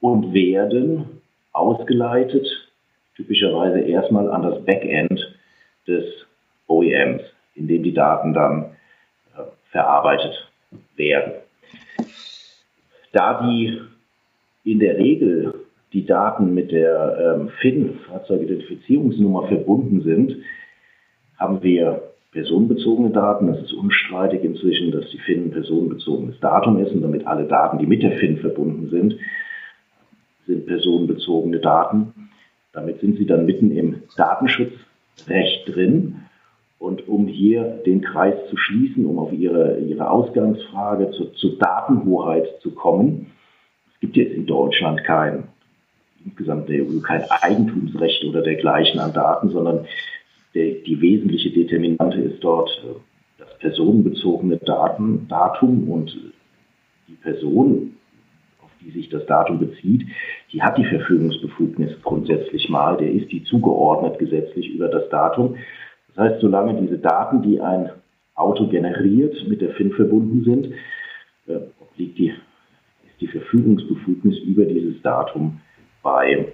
[0.00, 1.20] und werden
[1.52, 2.46] ausgeleitet,
[3.16, 5.34] typischerweise erstmal an das Backend
[5.86, 6.04] des
[6.68, 7.22] OEMs,
[7.54, 8.76] in dem die Daten dann
[9.36, 10.48] äh, verarbeitet
[10.96, 11.32] werden.
[13.12, 13.80] Da die
[14.64, 15.54] in der Regel
[15.92, 20.36] die Daten mit der ähm, FIN, Fahrzeugidentifizierungsnummer, verbunden sind,
[21.40, 23.48] haben wir personenbezogene Daten.
[23.48, 27.78] Es ist unstreitig inzwischen, dass die FIN ein personenbezogenes Datum ist und damit alle Daten,
[27.78, 29.16] die mit der FIN verbunden sind,
[30.46, 32.30] sind personenbezogene Daten.
[32.72, 36.16] Damit sind sie dann mitten im Datenschutzrecht drin.
[36.78, 42.46] Und um hier den Kreis zu schließen, um auf Ihre, Ihre Ausgangsfrage zur, zur Datenhoheit
[42.62, 43.32] zu kommen,
[43.92, 45.44] es gibt jetzt in Deutschland kein,
[46.24, 49.86] insgesamt der EU kein Eigentumsrecht oder dergleichen an Daten, sondern
[50.54, 52.98] der, die wesentliche Determinante ist dort äh,
[53.38, 56.16] das personenbezogene Daten, Datum und
[57.08, 57.96] die Person,
[58.62, 60.06] auf die sich das Datum bezieht,
[60.52, 65.56] die hat die Verfügungsbefugnis grundsätzlich mal, der ist die zugeordnet gesetzlich über das Datum.
[66.08, 67.90] Das heißt, solange diese Daten, die ein
[68.34, 70.72] Auto generiert, mit der FIN verbunden sind,
[71.46, 71.60] äh,
[71.96, 75.60] liegt die, ist die Verfügungsbefugnis über dieses Datum
[76.02, 76.52] bei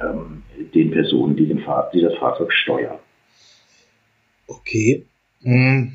[0.00, 0.42] ähm,
[0.74, 2.98] den Personen, die, den Fahr die das Fahrzeug steuern.
[4.46, 5.04] Okay.
[5.42, 5.92] Hm.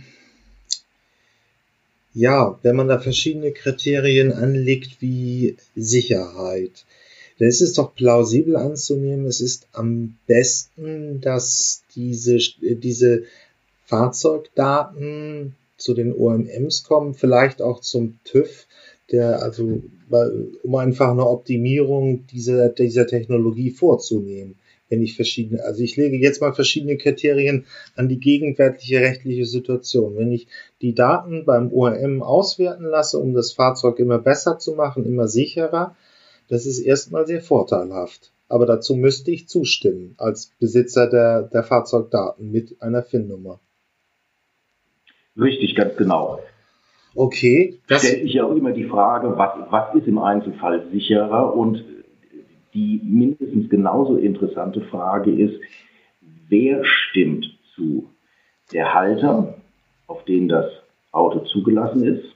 [2.14, 6.86] Ja, wenn man da verschiedene Kriterien anlegt wie Sicherheit,
[7.40, 13.24] dann ist es doch plausibel anzunehmen, es ist am besten, dass diese, diese
[13.86, 18.68] Fahrzeugdaten zu den OMMs kommen, vielleicht auch zum TÜV,
[19.12, 19.82] der also
[20.64, 24.56] um einfach eine Optimierung dieser, dieser Technologie vorzunehmen.
[24.90, 30.16] Wenn ich verschiedene, also ich lege jetzt mal verschiedene Kriterien an die gegenwärtige rechtliche Situation.
[30.18, 30.48] Wenn ich
[30.82, 35.96] die Daten beim ORM auswerten lasse, um das Fahrzeug immer besser zu machen, immer sicherer,
[36.48, 38.32] das ist erstmal sehr vorteilhaft.
[38.50, 43.60] Aber dazu müsste ich zustimmen als Besitzer der, der Fahrzeugdaten mit einer FIN-Nummer.
[45.36, 46.40] Richtig, ganz genau.
[47.16, 47.80] Okay.
[47.88, 51.56] Das stellt sich ja auch immer die Frage, was, was ist im Einzelfall sicherer?
[51.56, 51.84] Und
[52.74, 55.60] die mindestens genauso interessante Frage ist,
[56.50, 58.10] wer stimmt zu?
[58.74, 59.56] der Halter,
[60.08, 60.66] auf den das
[61.12, 62.36] Auto zugelassen ist,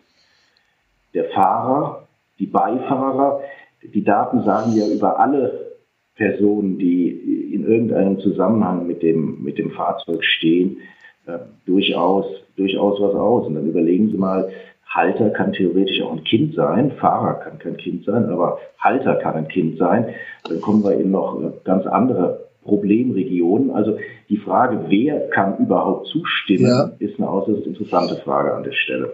[1.13, 2.07] der Fahrer,
[2.39, 3.41] die Beifahrer.
[3.81, 5.77] Die Daten sagen ja über alle
[6.15, 7.09] Personen, die
[7.53, 10.77] in irgendeinem Zusammenhang mit dem, mit dem Fahrzeug stehen,
[11.25, 12.25] äh, durchaus,
[12.57, 13.47] durchaus was aus.
[13.47, 14.49] Und dann überlegen Sie mal,
[14.87, 19.35] Halter kann theoretisch auch ein Kind sein, Fahrer kann kein Kind sein, aber Halter kann
[19.35, 20.13] ein Kind sein.
[20.47, 23.71] Dann kommen wir in noch ganz andere Problemregionen.
[23.71, 23.97] Also
[24.29, 26.91] die Frage, wer kann überhaupt zustimmen, ja.
[26.99, 29.13] ist eine äußerst interessante Frage an der Stelle.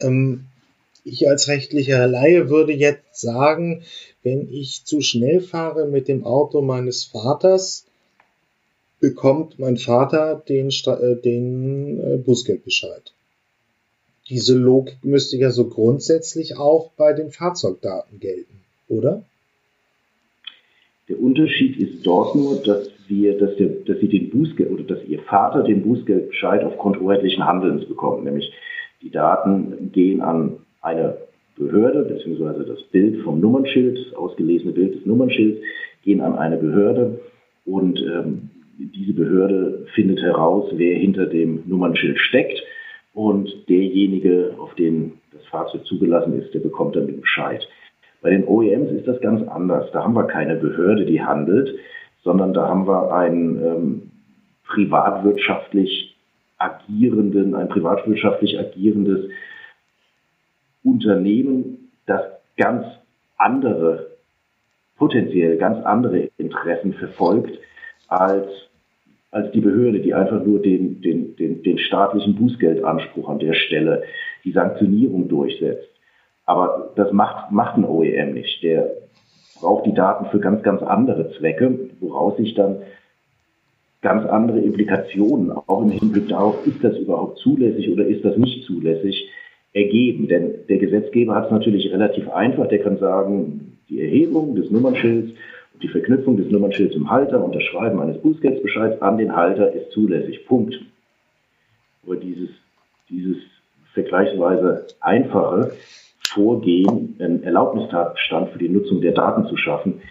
[0.00, 0.46] Ähm,
[1.04, 3.82] ich als rechtlicher Laie würde jetzt sagen,
[4.22, 7.86] wenn ich zu schnell fahre mit dem Auto meines Vaters,
[9.00, 13.12] bekommt mein Vater den, äh, den äh, Bußgeldbescheid.
[14.28, 19.24] Diese Logik müsste ja so grundsätzlich auch bei den Fahrzeugdaten gelten, oder?
[21.08, 25.04] Der Unterschied ist dort nur, dass wir, dass, der, dass sie den Bußgeld oder dass
[25.08, 28.24] ihr Vater den Bußgeldbescheid aufgrund hoheitlichen Handelns bekommt.
[28.24, 28.52] Nämlich
[29.00, 31.16] die Daten gehen an eine
[31.56, 35.62] Behörde, beziehungsweise das Bild vom Nummernschild, das ausgelesene Bild des Nummernschilds,
[36.04, 37.20] gehen an eine Behörde
[37.64, 42.62] und ähm, diese Behörde findet heraus, wer hinter dem Nummernschild steckt
[43.12, 47.66] und derjenige, auf den das Fahrzeug zugelassen ist, der bekommt den Bescheid.
[48.20, 49.90] Bei den OEMs ist das ganz anders.
[49.92, 51.76] Da haben wir keine Behörde, die handelt,
[52.22, 54.10] sondern da haben wir einen ähm,
[54.66, 56.16] privatwirtschaftlich
[56.58, 59.30] agierenden, ein privatwirtschaftlich agierendes
[60.82, 62.22] Unternehmen, das
[62.56, 62.84] ganz
[63.36, 64.08] andere,
[64.96, 67.58] potenziell ganz andere Interessen verfolgt
[68.08, 68.48] als,
[69.30, 74.02] als die Behörde, die einfach nur den, den, den, den staatlichen Bußgeldanspruch an der Stelle,
[74.44, 75.88] die Sanktionierung durchsetzt.
[76.46, 78.62] Aber das macht, macht ein OEM nicht.
[78.62, 78.90] Der
[79.60, 82.76] braucht die Daten für ganz, ganz andere Zwecke, woraus sich dann
[84.00, 88.64] ganz andere Implikationen, auch im Hinblick darauf, ist das überhaupt zulässig oder ist das nicht
[88.64, 89.28] zulässig,
[89.72, 90.28] ergeben.
[90.28, 92.68] Denn der Gesetzgeber hat es natürlich relativ einfach.
[92.68, 95.32] Der kann sagen, die Erhebung des Nummernschilds
[95.82, 99.92] die Verknüpfung des Nummernschilds im Halter und das Schreiben eines Bußgeldbescheids an den Halter ist
[99.92, 100.46] zulässig.
[100.46, 100.74] Punkt.
[102.04, 102.50] Aber dieses,
[103.08, 103.36] dieses
[103.92, 105.72] vergleichsweise einfache
[106.28, 110.02] Vorgehen, einen Erlaubnistatbestand für die Nutzung der Daten zu schaffen.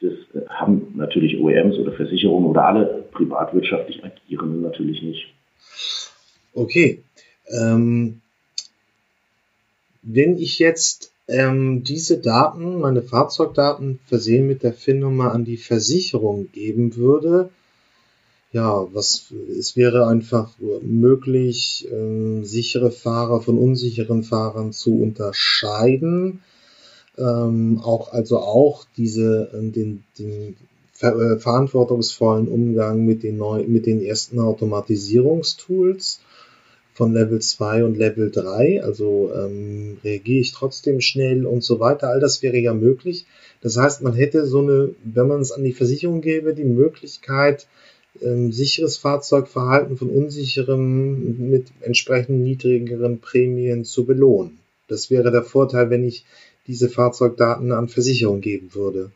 [0.00, 5.34] Das äh, haben natürlich OEMs oder Versicherungen oder alle privatwirtschaftlich Agierenden natürlich nicht.
[6.54, 7.02] Okay.
[7.48, 8.20] Ähm,
[10.02, 16.50] wenn ich jetzt ähm, diese Daten, meine Fahrzeugdaten versehen mit der FIN-Nummer an die Versicherung
[16.52, 17.50] geben würde,
[18.52, 26.40] ja, was es wäre einfach möglich, äh, sichere Fahrer von unsicheren Fahrern zu unterscheiden.
[27.18, 30.56] Ähm, auch also auch diese äh, den, den
[31.00, 36.20] äh, verantwortungsvollen Umgang mit den neu, mit den ersten Automatisierungstools
[36.96, 42.08] von Level 2 und Level 3, also ähm, reagiere ich trotzdem schnell und so weiter.
[42.08, 43.26] All das wäre ja möglich.
[43.60, 47.66] Das heißt, man hätte so eine, wenn man es an die Versicherung gäbe, die Möglichkeit,
[48.22, 54.58] ähm, sicheres Fahrzeugverhalten von unsicherem mit entsprechend niedrigeren Prämien zu belohnen.
[54.88, 56.24] Das wäre der Vorteil, wenn ich
[56.66, 59.10] diese Fahrzeugdaten an Versicherung geben würde.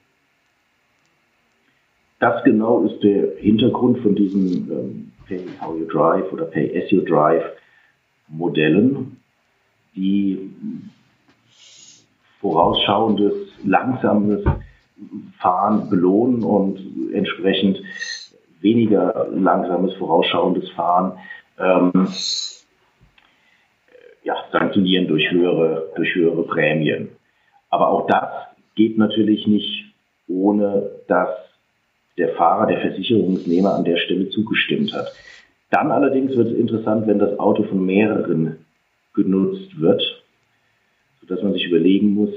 [2.18, 6.90] Das genau ist der Hintergrund von diesen ähm, Pay How You Drive oder Pay As
[6.90, 7.42] You Drive
[8.30, 9.20] Modellen,
[9.94, 10.50] die
[12.40, 14.44] vorausschauendes, langsames
[15.38, 17.82] Fahren belohnen und entsprechend
[18.60, 21.18] weniger langsames, vorausschauendes Fahren
[21.58, 22.08] ähm,
[24.22, 27.08] ja, sanktionieren durch höhere, durch höhere Prämien.
[27.70, 28.28] Aber auch das
[28.74, 29.92] geht natürlich nicht,
[30.28, 31.30] ohne dass
[32.18, 35.12] der Fahrer, der Versicherungsnehmer an der Stelle zugestimmt hat.
[35.70, 38.66] Dann allerdings wird es interessant, wenn das Auto von mehreren
[39.14, 40.02] genutzt wird,
[41.20, 42.30] sodass man sich überlegen muss,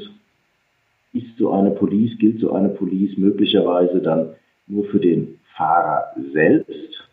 [1.14, 4.36] ist so eine Police, gilt so eine Police möglicherweise dann
[4.68, 7.08] nur für den Fahrer selbst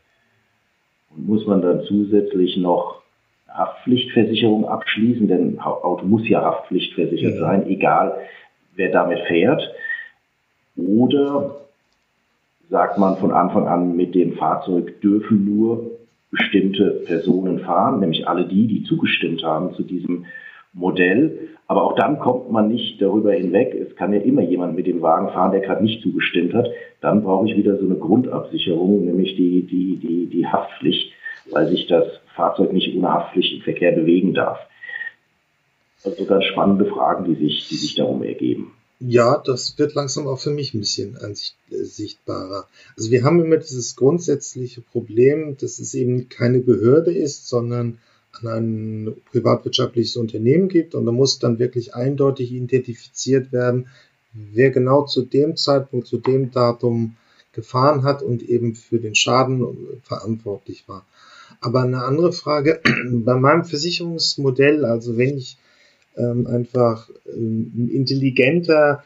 [1.11, 3.03] und muss man dann zusätzlich noch
[3.49, 7.41] Haftpflichtversicherung abschließen, denn Auto muss ja haftpflichtversichert ja.
[7.41, 8.21] sein, egal
[8.75, 9.63] wer damit fährt.
[10.77, 11.57] Oder
[12.71, 16.00] sagt man von Anfang an, mit dem Fahrzeug dürfen nur
[16.31, 20.27] bestimmte Personen fahren, nämlich alle die, die zugestimmt haben zu diesem
[20.73, 21.49] Modell.
[21.66, 23.75] Aber auch dann kommt man nicht darüber hinweg.
[23.75, 26.69] Es kann ja immer jemand mit dem Wagen fahren, der gerade nicht zugestimmt hat.
[27.01, 31.12] Dann brauche ich wieder so eine Grundabsicherung, nämlich die, die, die, die Haftpflicht,
[31.51, 34.59] weil sich das Fahrzeug nicht ohne Haftpflicht im Verkehr bewegen darf.
[36.05, 38.73] Also ganz spannende Fragen, die sich, die sich darum ergeben.
[39.03, 42.69] Ja, das wird langsam auch für mich ein bisschen ansicht, äh, sichtbarer.
[42.99, 47.99] Also wir haben immer dieses grundsätzliche Problem, dass es eben keine Behörde ist, sondern
[48.33, 53.89] an ein privatwirtschaftliches Unternehmen gibt und da muss dann wirklich eindeutig identifiziert werden,
[54.35, 57.17] wer genau zu dem Zeitpunkt, zu dem Datum
[57.53, 61.07] gefahren hat und eben für den Schaden verantwortlich war.
[61.63, 65.57] Aber eine andere Frage, bei meinem Versicherungsmodell, also wenn ich
[66.16, 69.03] ähm, einfach ähm, intelligenter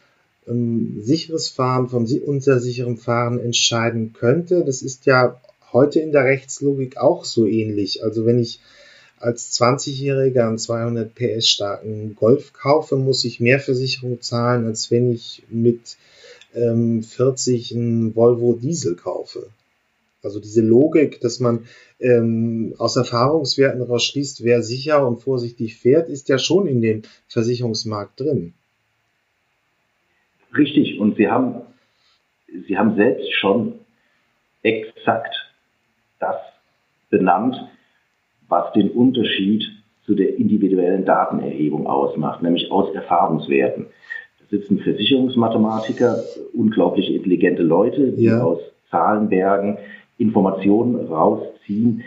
[0.46, 5.40] ähm, sicheres Fahren von unsicherem Fahren entscheiden könnte, das ist ja
[5.72, 8.02] heute in der Rechtslogik auch so ähnlich.
[8.04, 8.60] Also wenn ich
[9.18, 15.12] als 20-Jähriger einen 200 PS starken Golf kaufe, muss ich mehr Versicherung zahlen, als wenn
[15.12, 15.96] ich mit
[16.54, 19.48] ähm, 40 einen Volvo Diesel kaufe.
[20.24, 21.66] Also diese Logik, dass man
[22.00, 27.02] ähm, aus Erfahrungswerten daraus schließt, wer sicher und vorsichtig fährt, ist ja schon in dem
[27.28, 28.54] Versicherungsmarkt drin.
[30.56, 31.62] Richtig, und Sie haben,
[32.68, 33.80] Sie haben selbst schon
[34.62, 35.34] exakt
[36.20, 36.36] das
[37.10, 37.56] benannt,
[38.48, 39.64] was den Unterschied
[40.06, 43.86] zu der individuellen Datenerhebung ausmacht, nämlich aus Erfahrungswerten.
[44.38, 48.42] Da sitzen Versicherungsmathematiker, unglaublich intelligente Leute, die ja.
[48.42, 48.60] aus
[48.90, 49.78] Zahlenbergen
[50.18, 52.04] Informationen rausziehen,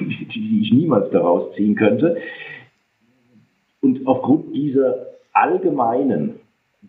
[0.00, 2.18] die ich niemals daraus ziehen könnte.
[3.80, 6.40] Und aufgrund dieser allgemeinen,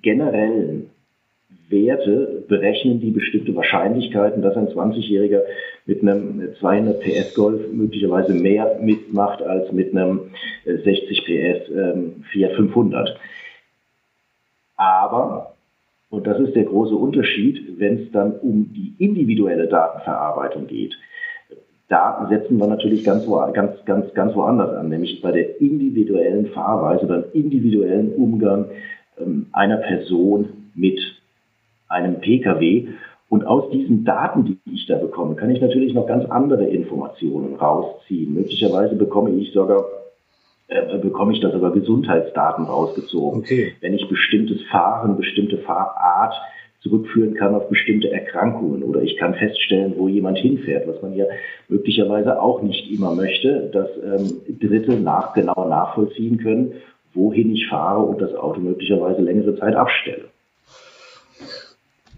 [0.02, 0.89] generellen
[1.69, 5.41] Werte berechnen die bestimmte Wahrscheinlichkeiten, dass ein 20-Jähriger
[5.86, 10.32] mit einem 200 PS Golf möglicherweise mehr mitmacht als mit einem
[10.65, 13.17] 60 PS ähm, Fiat 500.
[14.76, 15.52] Aber
[16.13, 20.95] und das ist der große Unterschied, wenn es dann um die individuelle Datenverarbeitung geht.
[21.89, 27.08] Da setzen wir natürlich ganz, ganz, ganz, ganz woanders an, nämlich bei der individuellen Fahrweise,
[27.08, 28.65] beim individuellen Umgang
[29.19, 30.99] ähm, einer Person mit
[31.88, 32.89] einem Pkw.
[33.28, 37.56] Und aus diesen Daten, die ich da bekomme, kann ich natürlich noch ganz andere Informationen
[37.56, 38.36] rausziehen.
[38.36, 39.84] Möglicherweise bekomme ich sogar
[40.67, 43.41] äh, bekomme ich da sogar Gesundheitsdaten rausgezogen.
[43.41, 43.73] Okay.
[43.82, 46.34] Wenn ich bestimmtes Fahren, bestimmte Fahrart
[46.84, 51.26] zurückführen kann auf bestimmte Erkrankungen oder ich kann feststellen, wo jemand hinfährt, was man ja
[51.69, 56.73] möglicherweise auch nicht immer möchte, dass ähm, Dritte nach, genau nachvollziehen können,
[57.13, 60.26] wohin ich fahre und das Auto möglicherweise längere Zeit abstelle.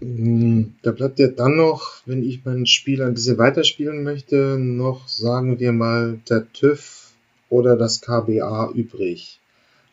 [0.00, 5.06] Hm, da bleibt ja dann noch, wenn ich mein Spiel ein bisschen weiterspielen möchte, noch,
[5.08, 7.05] sagen wir mal, der TÜV
[7.48, 9.40] oder das KBA übrig.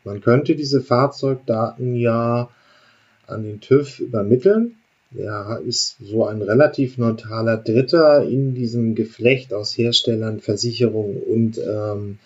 [0.03, 2.49] Man könnte diese Fahrzeugdaten ja
[3.27, 4.75] an den TÜV übermitteln.
[5.15, 12.19] Er ist so ein relativ neutraler Dritter in diesem Geflecht aus Herstellern, Versicherungen und ähm,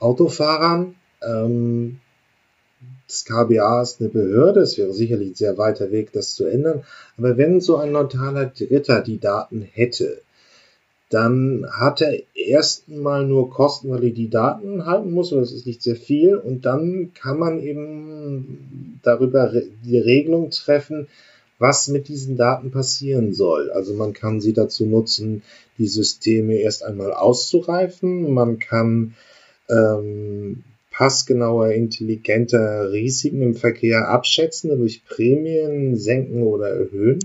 [0.00, 0.96] Autofahrern.
[1.22, 2.00] Ähm,
[3.06, 6.82] das KBA ist eine Behörde, es wäre sicherlich ein sehr weiter Weg, das zu ändern.
[7.16, 10.22] Aber wenn so ein neutraler Dritter die Daten hätte,
[11.08, 15.52] dann hat er erst mal nur Kosten, weil er die Daten halten muss, und das
[15.52, 19.52] ist nicht sehr viel, und dann kann man eben darüber
[19.84, 21.06] die Regelung treffen,
[21.58, 23.70] was mit diesen Daten passieren soll.
[23.70, 25.42] Also man kann sie dazu nutzen,
[25.78, 29.14] die Systeme erst einmal auszureifen, man kann
[29.70, 37.18] ähm, passgenauer, intelligenter Risiken im Verkehr abschätzen, durch Prämien senken oder erhöhen.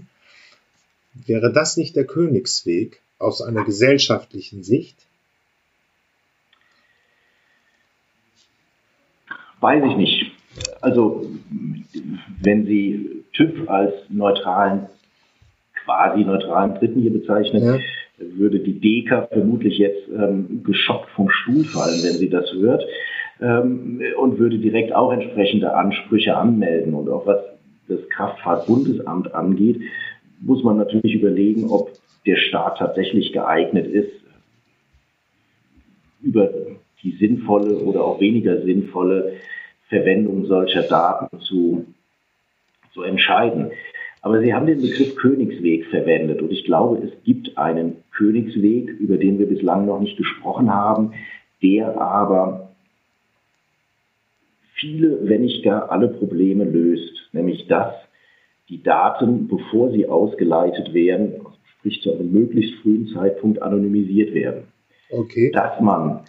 [1.26, 3.01] Wäre das nicht der Königsweg?
[3.22, 4.98] Aus einer gesellschaftlichen Sicht?
[9.60, 10.32] Weiß ich nicht.
[10.82, 11.30] Also
[12.42, 14.88] wenn Sie TÜV als neutralen,
[15.86, 17.80] quasi neutralen Dritten hier bezeichnen, ja.
[18.38, 22.84] würde die DEKA vermutlich jetzt ähm, geschockt vom Stuhl fallen, wenn sie das hört,
[23.40, 26.94] ähm, und würde direkt auch entsprechende Ansprüche anmelden.
[26.94, 27.40] Und auch was
[27.88, 29.82] das Kraftfahrtbundesamt angeht,
[30.42, 31.92] muss man natürlich überlegen, ob
[32.26, 34.12] der Staat tatsächlich geeignet ist,
[36.22, 36.52] über
[37.04, 39.38] die sinnvolle oder auch weniger sinnvolle
[39.90, 41.86] Verwendung solcher Daten zu,
[42.94, 43.72] zu entscheiden.
[44.22, 49.18] Aber Sie haben den Begriff Königsweg verwendet und ich glaube, es gibt einen Königsweg, über
[49.18, 51.14] den wir bislang noch nicht gesprochen haben,
[51.64, 52.72] der aber
[54.76, 57.94] viele, wenn nicht gar alle Probleme löst, nämlich dass
[58.70, 61.41] die Daten, bevor sie ausgeleitet werden,
[61.82, 64.64] sprich zu einem möglichst frühen Zeitpunkt anonymisiert werden.
[65.10, 65.52] Okay.
[65.52, 66.22] Dass man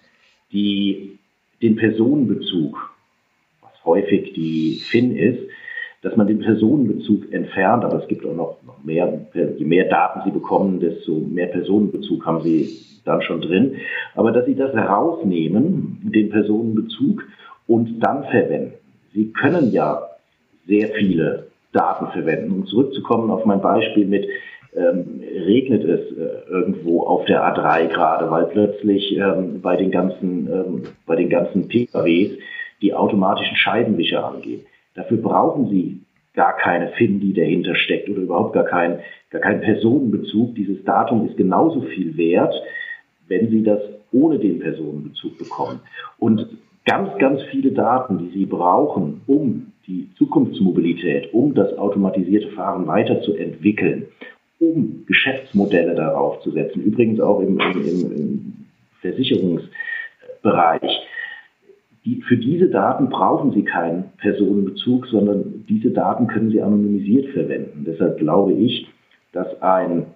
[0.51, 1.19] die,
[1.61, 2.91] den Personenbezug,
[3.61, 5.41] was häufig die FIN ist,
[6.01, 10.23] dass man den Personenbezug entfernt, aber es gibt auch noch, noch mehr, je mehr Daten
[10.25, 12.69] Sie bekommen, desto mehr Personenbezug haben Sie
[13.05, 13.77] dann schon drin.
[14.15, 17.23] Aber dass Sie das herausnehmen, den Personenbezug,
[17.69, 18.75] und dann verwenden.
[19.15, 20.03] Sie können ja
[20.67, 22.51] sehr viele Daten verwenden.
[22.51, 24.27] Um zurückzukommen auf mein Beispiel mit,
[24.75, 30.49] ähm, regnet es äh, irgendwo auf der A3 gerade, weil plötzlich ähm, bei den ganzen,
[30.51, 32.39] ähm, bei den ganzen PKWs
[32.81, 34.63] die automatischen Scheibenwischer angehen.
[34.95, 36.01] Dafür brauchen Sie
[36.35, 39.01] gar keine FIN, die dahinter steckt oder überhaupt gar keinen
[39.33, 40.55] gar keinen Personenbezug.
[40.55, 42.55] Dieses Datum ist genauso viel wert,
[43.29, 43.81] wenn Sie das
[44.13, 45.81] ohne den Personenbezug bekommen.
[46.19, 46.47] Und
[46.85, 54.07] ganz, ganz viele Daten, die Sie brauchen, um die Zukunftsmobilität, um das automatisierte Fahren weiterzuentwickeln,
[54.63, 58.53] um Geschäftsmodelle darauf zu setzen, übrigens auch im, im, im
[59.01, 61.01] Versicherungsbereich.
[62.05, 67.85] Die, für diese Daten brauchen Sie keinen Personenbezug, sondern diese Daten können Sie anonymisiert verwenden.
[67.87, 68.89] Deshalb glaube ich,
[69.33, 70.07] dass ein,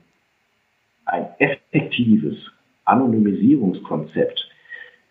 [1.04, 2.36] ein effektives
[2.84, 4.48] Anonymisierungskonzept,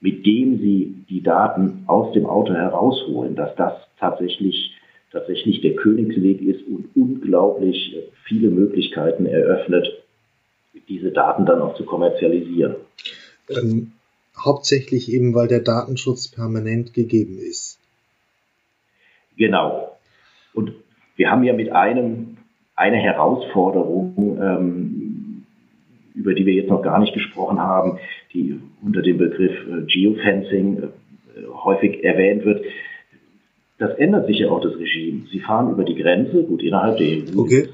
[0.02, 4.75] mit dem Sie die Daten aus dem Auto herausholen, dass das tatsächlich
[5.16, 7.96] tatsächlich der Königsweg ist und unglaublich
[8.26, 9.88] viele Möglichkeiten eröffnet,
[10.90, 12.76] diese Daten dann auch zu kommerzialisieren.
[13.50, 13.94] Ähm,
[14.38, 17.80] hauptsächlich eben, weil der Datenschutz permanent gegeben ist.
[19.38, 19.98] Genau.
[20.54, 20.74] Und
[21.16, 22.38] wir haben ja mit einem
[22.76, 25.46] eine Herausforderung, ähm,
[26.14, 28.00] über die wir jetzt noch gar nicht gesprochen haben,
[28.34, 30.88] die unter dem Begriff äh, Geofencing äh,
[31.64, 32.66] häufig erwähnt wird
[33.78, 35.24] das ändert sich ja auch das Regime.
[35.32, 37.70] Sie fahren über die Grenze, gut, innerhalb der EU okay.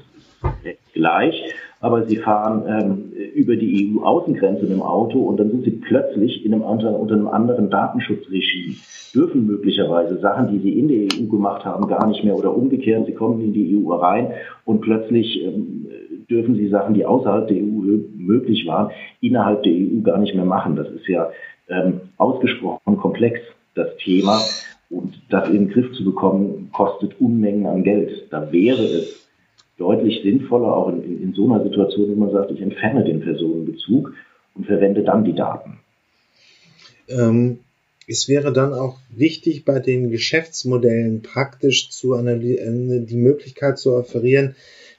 [0.92, 5.70] gleich, aber sie fahren ähm, über die EU-Außengrenze mit dem Auto und dann sind sie
[5.70, 8.76] plötzlich in einem anderen, unter einem anderen Datenschutzregime,
[9.14, 13.06] dürfen möglicherweise Sachen, die sie in der EU gemacht haben, gar nicht mehr oder umgekehrt,
[13.06, 14.32] sie kommen in die EU rein
[14.64, 15.86] und plötzlich ähm,
[16.28, 18.90] dürfen sie Sachen, die außerhalb der EU möglich waren,
[19.20, 20.76] innerhalb der EU gar nicht mehr machen.
[20.76, 21.30] Das ist ja
[21.68, 23.40] ähm, ausgesprochen komplex,
[23.74, 24.40] das Thema.
[24.90, 28.28] Und das in den Griff zu bekommen, kostet Unmengen an Geld.
[28.30, 29.28] Da wäre es
[29.78, 33.20] deutlich sinnvoller, auch in, in, in so einer Situation, wenn man sagt, ich entferne den
[33.20, 34.14] Personenbezug
[34.54, 35.78] und verwende dann die Daten.
[37.08, 37.58] Ähm,
[38.06, 44.54] es wäre dann auch wichtig, bei den Geschäftsmodellen praktisch zu äh, die Möglichkeit zu offerieren.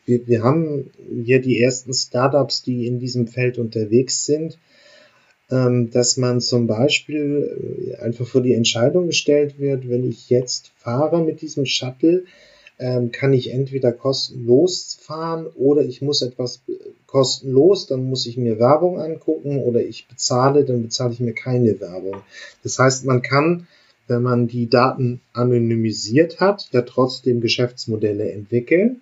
[0.06, 0.92] Wir, wir haben
[1.24, 4.58] hier die ersten Startups, die in diesem Feld unterwegs sind.
[5.54, 10.72] Ähm, dass man zum Beispiel äh, einfach vor die Entscheidung gestellt wird, wenn ich jetzt
[10.78, 12.24] fahre mit diesem Shuttle,
[12.80, 16.74] ähm, kann ich entweder kostenlos fahren oder ich muss etwas äh,
[17.06, 21.80] kostenlos, dann muss ich mir Werbung angucken oder ich bezahle, dann bezahle ich mir keine
[21.80, 22.24] Werbung.
[22.64, 23.68] Das heißt, man kann,
[24.08, 29.01] wenn man die Daten anonymisiert hat, ja trotzdem Geschäftsmodelle entwickeln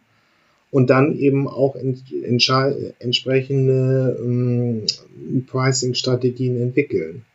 [0.72, 4.86] und dann eben auch entsprechende ähm,
[5.48, 7.26] Pricing-Strategien entwickeln.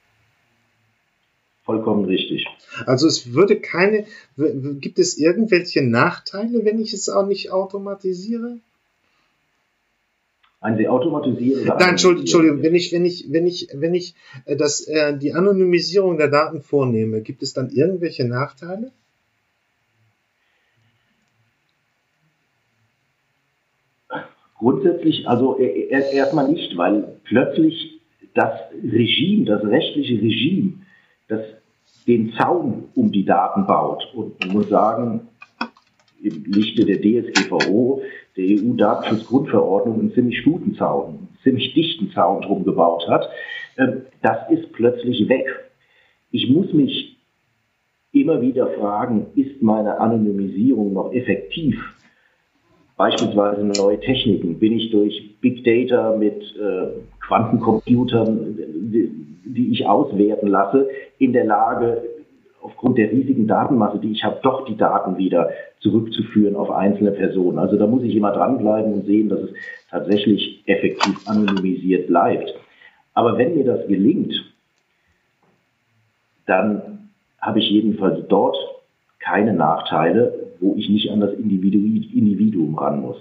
[1.64, 2.46] Vollkommen richtig.
[2.86, 4.06] Also es würde keine,
[4.36, 8.58] gibt es irgendwelche Nachteile, wenn ich es auch nicht automatisiere?
[10.60, 11.66] Ein Sie automatisieren?
[11.66, 14.14] Nein, Entschuldigung, wenn ich, wenn ich, wenn ich, wenn ich
[14.46, 18.90] äh, das, äh, die Anonymisierung der Daten vornehme, gibt es dann irgendwelche Nachteile?
[24.66, 28.00] Grundsätzlich, also erstmal nicht, weil plötzlich
[28.34, 28.50] das
[28.82, 30.72] Regime, das rechtliche Regime,
[31.28, 31.38] das
[32.08, 34.12] den Zaun um die Daten baut.
[34.12, 35.28] Und man muss sagen,
[36.20, 38.02] im Lichte der DSGVO,
[38.36, 43.28] der EU-Datenschutzgrundverordnung, einen ziemlich guten Zaun, einen ziemlich dichten Zaun drum gebaut hat.
[43.78, 45.46] Ähm, das ist plötzlich weg.
[46.32, 47.18] Ich muss mich
[48.10, 51.76] immer wieder fragen, ist meine Anonymisierung noch effektiv?
[52.96, 54.58] Beispielsweise neue Techniken?
[54.58, 56.88] Bin ich durch Big Data mit äh,
[57.26, 59.10] Quantencomputern, die,
[59.44, 60.88] die ich auswerten lasse,
[61.18, 62.02] in der Lage,
[62.62, 67.58] aufgrund der riesigen Datenmasse, die ich habe, doch die Daten wieder zurückzuführen auf einzelne Personen.
[67.58, 69.50] Also da muss ich immer dranbleiben und sehen, dass es
[69.90, 72.52] tatsächlich effektiv anonymisiert bleibt.
[73.14, 74.34] Aber wenn mir das gelingt,
[76.46, 78.56] dann habe ich jedenfalls dort
[79.20, 83.16] keine Nachteile, wo ich nicht an das Individuum ran muss.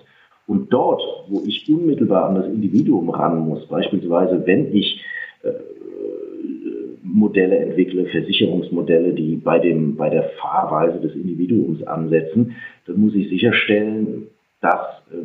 [0.48, 5.02] Und dort, wo ich unmittelbar an das Individuum ran muss, beispielsweise wenn ich
[5.44, 5.52] äh,
[7.02, 12.56] Modelle entwickle, Versicherungsmodelle, die bei, dem, bei der Fahrweise des Individuums ansetzen,
[12.86, 14.28] dann muss ich sicherstellen,
[14.62, 15.16] dass äh,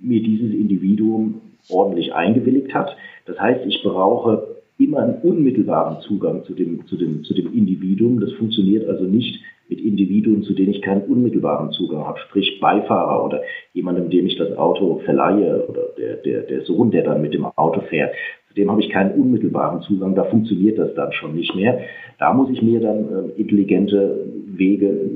[0.00, 1.40] mir dieses Individuum
[1.70, 2.96] ordentlich eingewilligt hat.
[3.26, 8.20] Das heißt, ich brauche immer einen unmittelbaren Zugang zu dem, zu dem, zu dem Individuum.
[8.20, 13.24] Das funktioniert also nicht mit Individuen, zu denen ich keinen unmittelbaren Zugang habe, sprich Beifahrer
[13.24, 13.42] oder
[13.72, 17.44] jemandem, dem ich das Auto verleihe oder der, der, der Sohn, der dann mit dem
[17.44, 18.14] Auto fährt.
[18.48, 21.80] Zu dem habe ich keinen unmittelbaren Zugang, da funktioniert das dann schon nicht mehr.
[22.18, 25.10] Da muss ich mir dann äh, intelligente Wege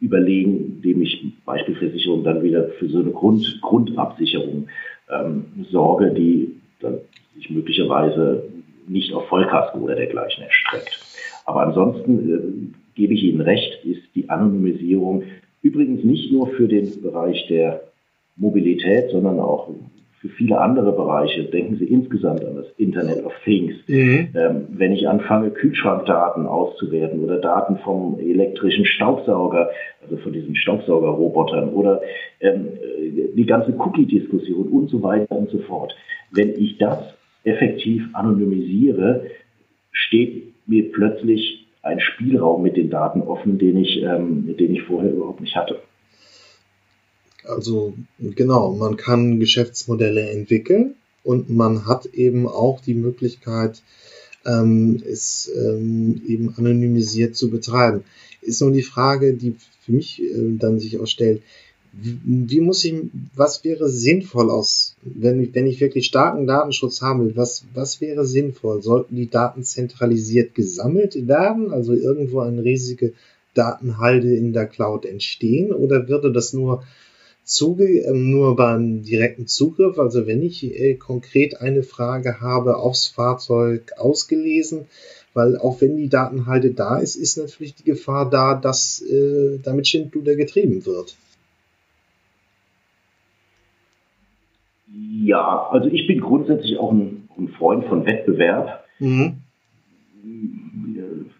[0.00, 4.66] überlegen, indem ich Beispielversicherung dann wieder für so eine Grund, Grundabsicherung
[5.10, 6.98] ähm, sorge, die dann
[7.34, 8.44] sich möglicherweise
[8.86, 11.00] nicht auf Vollkasko oder dergleichen erstreckt.
[11.46, 15.24] Aber ansonsten äh, gebe ich Ihnen recht, ist die Anonymisierung
[15.62, 17.82] übrigens nicht nur für den Bereich der
[18.36, 19.70] Mobilität, sondern auch
[20.20, 21.44] für viele andere Bereiche.
[21.44, 23.74] Denken Sie insgesamt an das Internet of Things.
[23.86, 24.28] Mhm.
[24.34, 29.70] Ähm, wenn ich anfange, Kühlschrankdaten auszuwerten oder Daten vom elektrischen Staubsauger,
[30.02, 32.00] also von diesen Staubsaugerrobotern oder
[32.40, 32.68] ähm,
[33.36, 35.94] die ganze Cookie-Diskussion und so weiter und so fort.
[36.30, 36.98] Wenn ich das
[37.44, 39.26] effektiv anonymisiere,
[39.92, 45.12] steht mir plötzlich ein Spielraum mit den Daten offen, den ich, ähm, den ich vorher
[45.12, 45.80] überhaupt nicht hatte.
[47.44, 53.82] Also genau, man kann Geschäftsmodelle entwickeln und man hat eben auch die Möglichkeit,
[54.46, 58.04] ähm, es ähm, eben anonymisiert zu betreiben.
[58.40, 61.42] Ist nun die Frage, die für mich äh, dann sich auch stellt,
[62.02, 62.94] wie, muss ich,
[63.34, 68.00] was wäre sinnvoll aus, wenn ich, wenn ich wirklich starken Datenschutz haben will, was, was
[68.00, 68.82] wäre sinnvoll?
[68.82, 73.12] Sollten die Daten zentralisiert gesammelt werden, also irgendwo eine riesige
[73.54, 76.82] Datenhalde in der Cloud entstehen, oder würde das nur
[77.44, 83.06] Zuge, ähm, nur beim direkten Zugriff, also wenn ich äh, konkret eine Frage habe aufs
[83.06, 84.86] Fahrzeug ausgelesen,
[85.34, 89.88] weil auch wenn die Datenhalte da ist, ist natürlich die Gefahr da, dass äh, damit
[89.88, 91.16] Schindluder getrieben wird.
[94.94, 98.84] Ja, also ich bin grundsätzlich auch ein, ein Freund von Wettbewerb.
[98.98, 99.36] Mhm.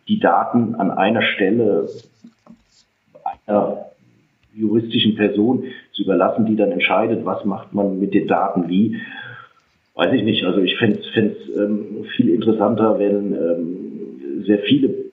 [0.09, 1.89] Die Daten an einer Stelle
[3.47, 3.87] einer
[4.55, 9.01] juristischen Person zu überlassen, die dann entscheidet, was macht man mit den Daten wie.
[9.95, 10.45] Weiß ich nicht.
[10.45, 15.04] Also ich fände es ähm, viel interessanter, wenn ähm, sehr viele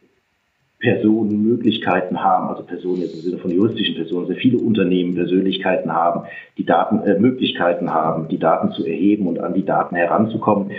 [0.82, 5.94] Personen Möglichkeiten haben, also Personen jetzt im Sinne von juristischen Personen, sehr viele Unternehmen Persönlichkeiten
[5.94, 6.24] haben,
[6.58, 10.72] die Daten, äh, Möglichkeiten haben, die Daten zu erheben und an die Daten heranzukommen.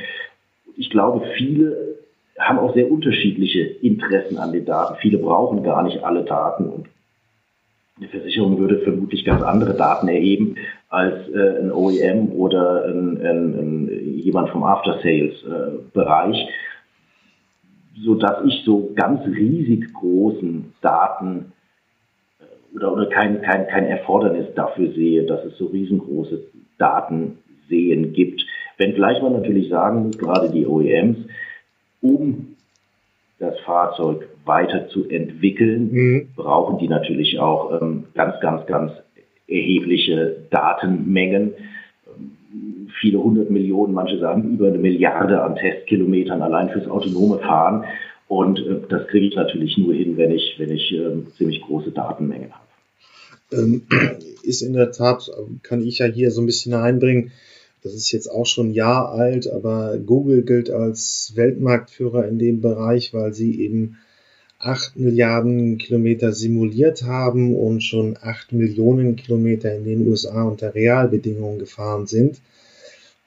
[0.76, 1.96] Ich glaube, viele
[2.38, 4.96] haben auch sehr unterschiedliche Interessen an den Daten.
[5.00, 6.86] Viele brauchen gar nicht alle Daten und
[7.98, 10.56] eine Versicherung würde vermutlich ganz andere Daten erheben
[10.88, 16.48] als äh, ein OEM oder ein, ein, ein, jemand vom After-Sales-Bereich, äh,
[18.00, 21.52] sodass ich so ganz riesig großen Daten
[22.40, 26.40] äh, oder, oder kein, kein, kein Erfordernis dafür sehe, dass es so riesengroße
[26.78, 28.44] Datenseen gibt.
[28.78, 31.18] Wenngleich man natürlich sagen muss, gerade die OEMs,
[32.00, 32.56] um
[33.38, 36.28] das Fahrzeug weiterzuentwickeln, mhm.
[36.34, 38.92] brauchen die natürlich auch ähm, ganz, ganz, ganz
[39.46, 41.52] erhebliche Datenmengen.
[43.00, 47.84] Viele hundert Millionen, manche sagen über eine Milliarde an Testkilometern allein fürs autonome Fahren.
[48.28, 51.90] Und äh, das kriege ich natürlich nur hin, wenn ich, wenn ich äh, ziemlich große
[51.90, 52.64] Datenmengen habe.
[53.52, 53.82] Ähm,
[54.42, 55.30] ist in der Tat,
[55.62, 57.32] kann ich ja hier so ein bisschen einbringen,
[57.82, 62.60] das ist jetzt auch schon ein Jahr alt, aber Google gilt als Weltmarktführer in dem
[62.60, 63.98] Bereich, weil sie eben
[64.62, 71.58] 8 Milliarden Kilometer simuliert haben und schon 8 Millionen Kilometer in den USA unter Realbedingungen
[71.58, 72.40] gefahren sind.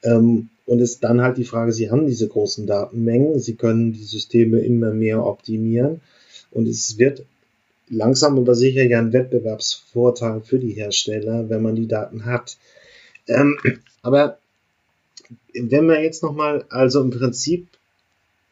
[0.02, 4.02] Ähm, und ist dann halt die Frage, Sie haben diese großen Datenmengen, Sie können die
[4.02, 6.00] Systeme immer mehr optimieren
[6.50, 7.24] und es wird
[7.88, 12.56] langsam aber sicher ja ein Wettbewerbsvorteil für die Hersteller, wenn man die Daten hat.
[13.28, 13.56] Ähm,
[14.02, 14.38] aber
[15.54, 17.68] wenn wir jetzt nochmal, also im Prinzip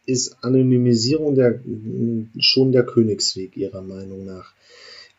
[0.06, 1.60] ist Anonymisierung der,
[2.38, 4.52] schon der Königsweg Ihrer Meinung nach.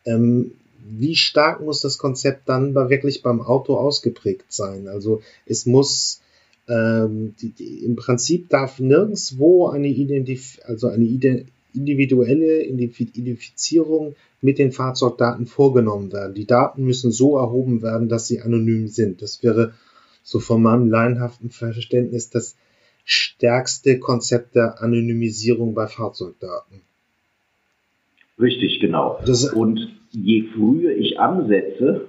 [0.06, 0.52] Ähm,
[0.88, 4.88] wie stark muss das Konzept dann wirklich beim Auto ausgeprägt sein?
[4.88, 6.22] Also es muss
[6.68, 11.06] ähm, die, die, im Prinzip darf nirgendwo eine, Identif also eine
[11.74, 16.36] individuelle Identifizierung mit den Fahrzeugdaten vorgenommen werden.
[16.36, 19.22] Die Daten müssen so erhoben werden, dass sie anonym sind.
[19.22, 19.74] Das wäre
[20.24, 22.56] so von meinem laienhaften Verständnis das
[23.06, 26.82] stärkste Konzept der Anonymisierung bei Fahrzeugdaten.
[28.39, 29.20] Richtig, genau.
[29.53, 32.08] Und je früher ich ansetze,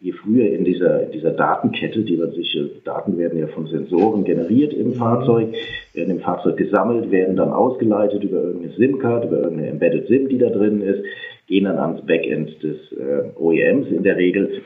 [0.00, 4.72] je früher in dieser, dieser Datenkette, die man sich, Daten werden ja von Sensoren generiert
[4.72, 4.94] im mhm.
[4.94, 5.54] Fahrzeug,
[5.92, 10.38] werden im Fahrzeug gesammelt, werden dann ausgeleitet über irgendeine SIM-Card, über irgendeine Embedded SIM, die
[10.38, 11.02] da drin ist,
[11.46, 14.62] gehen dann ans Backend des äh, OEMs in der Regel.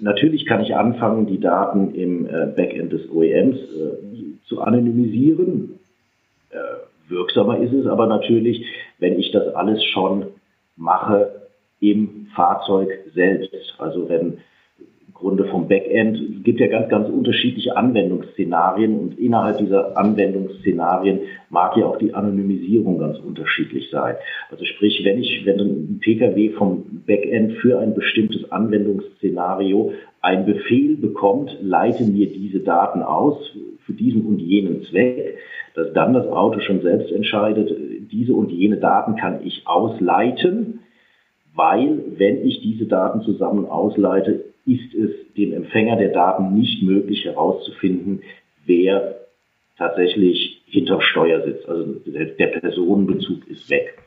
[0.00, 5.78] Natürlich kann ich anfangen, die Daten im äh, Backend des OEMs äh, zu anonymisieren.
[6.50, 6.58] Äh,
[7.08, 8.64] wirksamer ist es aber natürlich,
[8.98, 10.26] wenn ich das alles schon
[10.76, 11.48] mache
[11.80, 13.74] im Fahrzeug selbst.
[13.78, 14.38] Also wenn
[15.14, 16.44] Grunde vom Backend.
[16.44, 22.98] Gibt ja ganz, ganz unterschiedliche Anwendungsszenarien und innerhalb dieser Anwendungsszenarien mag ja auch die Anonymisierung
[22.98, 24.16] ganz unterschiedlich sein.
[24.50, 30.96] Also sprich, wenn ich, wenn ein PKW vom Backend für ein bestimmtes Anwendungsszenario einen Befehl
[30.96, 33.38] bekommt, leite mir diese Daten aus
[33.84, 35.38] für diesen und jenen Zweck,
[35.74, 37.74] dass dann das Auto schon selbst entscheidet,
[38.10, 40.80] diese und jene Daten kann ich ausleiten,
[41.54, 47.24] weil wenn ich diese Daten zusammen ausleite, ist es dem Empfänger der Daten nicht möglich
[47.24, 48.22] herauszufinden,
[48.66, 49.20] wer
[49.76, 51.68] tatsächlich hinterm Steuer sitzt.
[51.68, 53.98] Also der Personenbezug ist weg.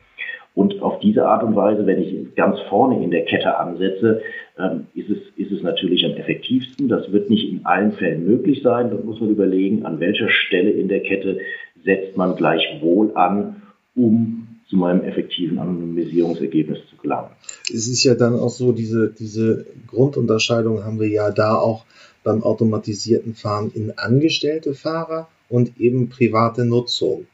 [0.58, 4.22] Und auf diese Art und Weise, wenn ich ganz vorne in der Kette ansetze,
[4.58, 6.88] ähm, ist, es, ist es natürlich am effektivsten.
[6.88, 8.90] Das wird nicht in allen Fällen möglich sein.
[8.90, 11.38] Da muss man überlegen, an welcher Stelle in der Kette
[11.84, 13.62] setzt man gleichwohl an,
[13.94, 17.30] um zu meinem effektiven Anonymisierungsergebnis zu gelangen.
[17.72, 21.84] Es ist ja dann auch so, diese, diese Grundunterscheidung haben wir ja da auch
[22.24, 27.28] beim automatisierten Fahren in angestellte Fahrer und eben private Nutzung.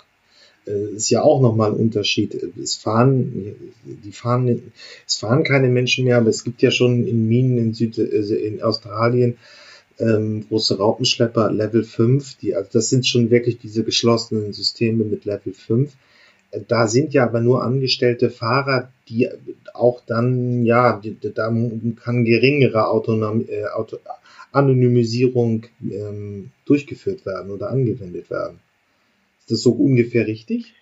[0.66, 2.34] Äh, ist ja auch nochmal ein Unterschied.
[2.62, 3.54] Es fahren,
[3.84, 4.72] die fahren,
[5.06, 8.02] es fahren keine Menschen mehr, aber es gibt ja schon in Minen in, Süd, äh,
[8.02, 9.36] in Australien
[9.98, 15.24] ähm, große Raupenschlepper Level 5, die, also das sind schon wirklich diese geschlossenen Systeme mit
[15.24, 15.92] Level 5
[16.68, 19.28] da sind ja aber nur angestellte Fahrer, die
[19.72, 21.52] auch dann, ja, da
[21.96, 23.98] kann geringere Autonom äh, Auto
[24.52, 28.60] Anonymisierung ähm, durchgeführt werden oder angewendet werden.
[29.44, 30.72] Ist das so ungefähr richtig?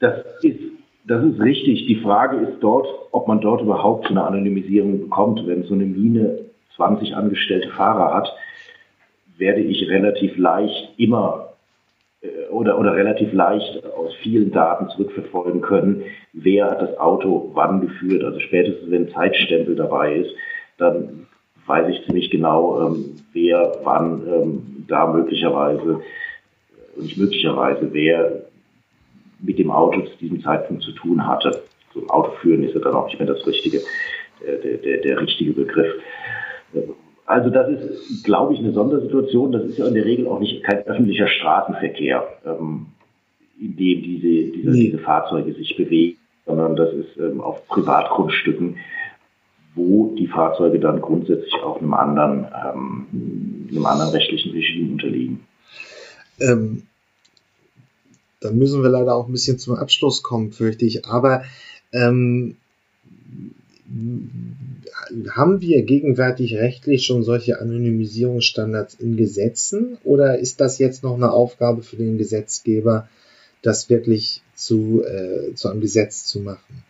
[0.00, 0.58] Das ist,
[1.06, 1.86] das ist richtig.
[1.86, 5.46] Die Frage ist dort, ob man dort überhaupt eine Anonymisierung bekommt.
[5.46, 6.40] Wenn so eine Mine
[6.76, 8.28] 20 angestellte Fahrer hat,
[9.38, 11.54] werde ich relativ leicht immer
[12.20, 16.02] äh, oder, oder relativ leicht aus vielen Daten zurückverfolgen können,
[16.34, 18.24] wer hat das Auto wann geführt.
[18.24, 20.34] Also spätestens, wenn ein Zeitstempel dabei ist,
[20.76, 21.28] dann
[21.64, 26.02] weiß ich ziemlich genau, ähm, wer wann ähm, da möglicherweise,
[26.96, 28.42] äh, nicht möglicherweise, wer
[29.40, 31.62] mit dem Auto zu diesem Zeitpunkt zu tun hatte.
[31.94, 33.80] So ein Auto führen ist ja dann auch nicht mehr das richtige,
[34.40, 35.92] der, der, der richtige Begriff.
[37.26, 39.52] Also das ist, glaube ich, eine Sondersituation.
[39.52, 42.86] Das ist ja in der Regel auch nicht kein öffentlicher Straßenverkehr, ähm,
[43.60, 44.80] in dem diese, diese, nee.
[44.86, 48.76] diese Fahrzeuge sich bewegen, sondern das ist ähm, auf Privatgrundstücken,
[49.74, 55.40] wo die Fahrzeuge dann grundsätzlich auch einem anderen, ähm, einem anderen rechtlichen Regime unterliegen.
[56.40, 56.82] Ähm,
[58.40, 61.06] dann müssen wir leider auch ein bisschen zum Abschluss kommen, fürchte ich.
[61.06, 61.44] Aber
[61.92, 62.56] ähm,
[65.30, 71.30] haben wir gegenwärtig rechtlich schon solche Anonymisierungsstandards in Gesetzen oder ist das jetzt noch eine
[71.30, 73.08] Aufgabe für den Gesetzgeber,
[73.62, 76.84] das wirklich zu, äh, zu einem Gesetz zu machen?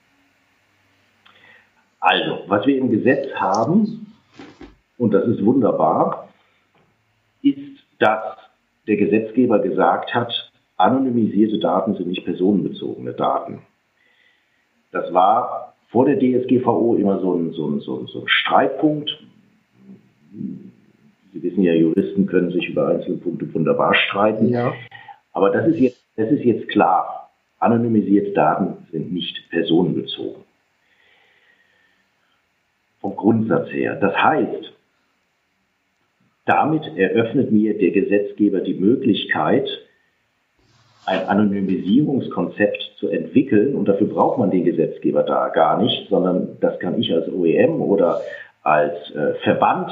[2.00, 4.12] Also, was wir im Gesetz haben,
[4.98, 6.28] und das ist wunderbar,
[7.42, 8.41] ist, dass
[8.86, 13.60] der Gesetzgeber gesagt hat, anonymisierte Daten sind nicht personenbezogene Daten.
[14.90, 19.10] Das war vor der DSGVO immer so ein, so ein, so ein, so ein Streitpunkt.
[21.32, 24.48] Sie wissen ja, Juristen können sich über einzelne Punkte wunderbar streiten.
[24.48, 24.74] Ja.
[25.32, 27.30] Aber das ist, jetzt, das ist jetzt klar.
[27.58, 30.42] Anonymisierte Daten sind nicht personenbezogen.
[33.00, 33.96] Vom Grundsatz her.
[33.96, 34.72] Das heißt,
[36.44, 39.68] damit eröffnet mir der Gesetzgeber die Möglichkeit,
[41.06, 43.74] ein Anonymisierungskonzept zu entwickeln.
[43.74, 47.80] Und dafür braucht man den Gesetzgeber da gar nicht, sondern das kann ich als OEM
[47.80, 48.20] oder
[48.62, 49.90] als äh, Verband,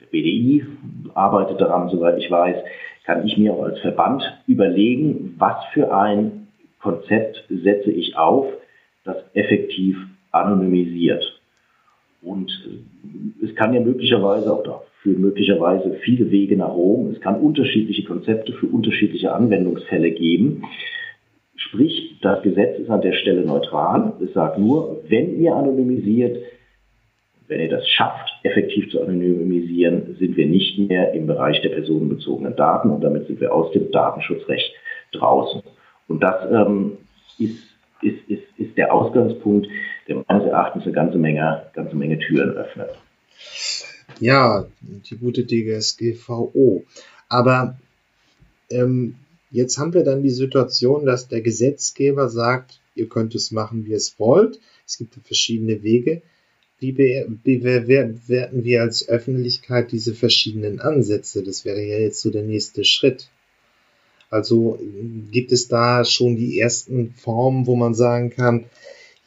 [0.00, 0.64] der BDI
[1.14, 2.56] arbeitet daran, soweit ich weiß,
[3.04, 6.48] kann ich mir auch als Verband überlegen, was für ein
[6.80, 8.46] Konzept setze ich auf,
[9.04, 9.96] das effektiv
[10.30, 11.40] anonymisiert.
[12.22, 17.10] Und äh, es kann ja möglicherweise auch da führen möglicherweise viele Wege nach Rom.
[17.10, 20.64] Es kann unterschiedliche Konzepte für unterschiedliche Anwendungsfälle geben.
[21.56, 24.14] Sprich, das Gesetz ist an der Stelle neutral.
[24.24, 26.38] Es sagt nur, wenn ihr anonymisiert,
[27.46, 32.56] wenn ihr das schafft, effektiv zu anonymisieren, sind wir nicht mehr im Bereich der personenbezogenen
[32.56, 34.72] Daten und damit sind wir aus dem Datenschutzrecht
[35.12, 35.62] draußen.
[36.08, 36.98] Und das ähm,
[37.38, 37.64] ist,
[38.02, 39.66] ist, ist, ist der Ausgangspunkt,
[40.06, 42.90] der meines Erachtens eine ganze Menge, ganze Menge Türen öffnet.
[44.20, 46.84] Ja, die gute DGSGVO.
[47.28, 47.78] Aber
[48.70, 49.16] ähm,
[49.50, 53.90] jetzt haben wir dann die Situation, dass der Gesetzgeber sagt, ihr könnt es machen, wie
[53.90, 54.58] ihr es wollt.
[54.86, 56.22] Es gibt verschiedene Wege.
[56.80, 61.42] Wie bewerten wir als Öffentlichkeit diese verschiedenen Ansätze?
[61.42, 63.28] Das wäre ja jetzt so der nächste Schritt.
[64.30, 64.78] Also
[65.32, 68.66] gibt es da schon die ersten Formen, wo man sagen kann,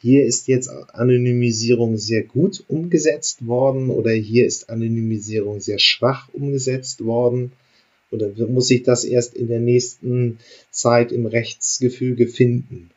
[0.02, 7.04] hier ist jetzt Anonymisierung sehr gut umgesetzt worden oder hier ist Anonymisierung sehr schwach umgesetzt
[7.04, 7.52] worden?
[8.10, 10.40] Oder muss sich das erst in der nächsten
[10.72, 12.90] Zeit im Rechtsgefüge finden?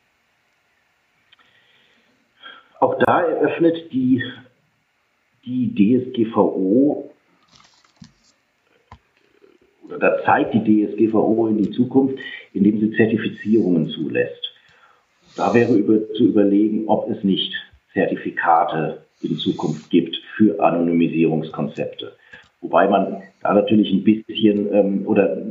[2.80, 4.20] Auch da eröffnet die,
[5.44, 7.12] die DSGVO
[9.84, 12.18] oder da zeigt die DSGVO in die Zukunft,
[12.52, 14.45] indem sie Zertifizierungen zulässt.
[15.36, 17.52] Da wäre über, zu überlegen, ob es nicht
[17.92, 22.12] Zertifikate in Zukunft gibt für Anonymisierungskonzepte.
[22.60, 25.42] Wobei man da natürlich ein bisschen ähm, oder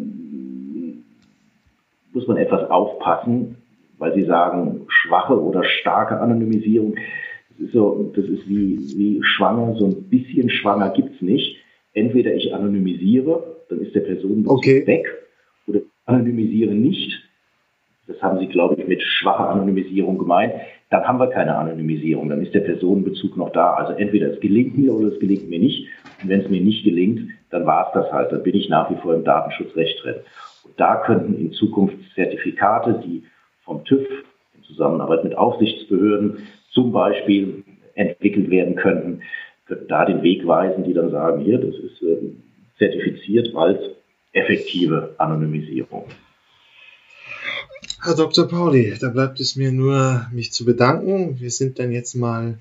[2.14, 3.58] muss man etwas aufpassen,
[3.98, 6.96] weil Sie sagen, schwache oder starke Anonymisierung.
[7.50, 11.58] Das ist so, das ist wie, wie schwanger, so ein bisschen schwanger gibt es nicht.
[11.94, 14.88] Entweder ich anonymisiere, dann ist der Personenbezug okay.
[14.88, 15.06] weg,
[15.68, 17.25] oder anonymisiere nicht,
[18.08, 20.54] das haben Sie, glaube ich, mit schwacher Anonymisierung gemeint,
[20.92, 23.74] dann haben wir keine Anonymisierung, dann ist der Personenbezug noch da.
[23.74, 25.88] Also entweder es gelingt mir oder es gelingt mir nicht.
[26.22, 28.32] Und wenn es mir nicht gelingt, dann war es das halt.
[28.32, 30.16] Dann bin ich nach wie vor im Datenschutzrecht drin.
[30.64, 33.24] Und da könnten in Zukunft Zertifikate, die
[33.64, 34.08] vom TÜV
[34.56, 37.64] in Zusammenarbeit mit Aufsichtsbehörden zum Beispiel
[37.96, 39.22] entwickelt werden könnten,
[39.66, 42.18] könnten da den Weg weisen, die dann sagen, hier, das ist äh,
[42.78, 43.80] zertifiziert als
[44.34, 46.06] effektive Anonymisierung.
[48.06, 48.48] Herr Dr.
[48.48, 51.40] Pauli, da bleibt es mir nur, mich zu bedanken.
[51.40, 52.60] Wir sind dann jetzt mal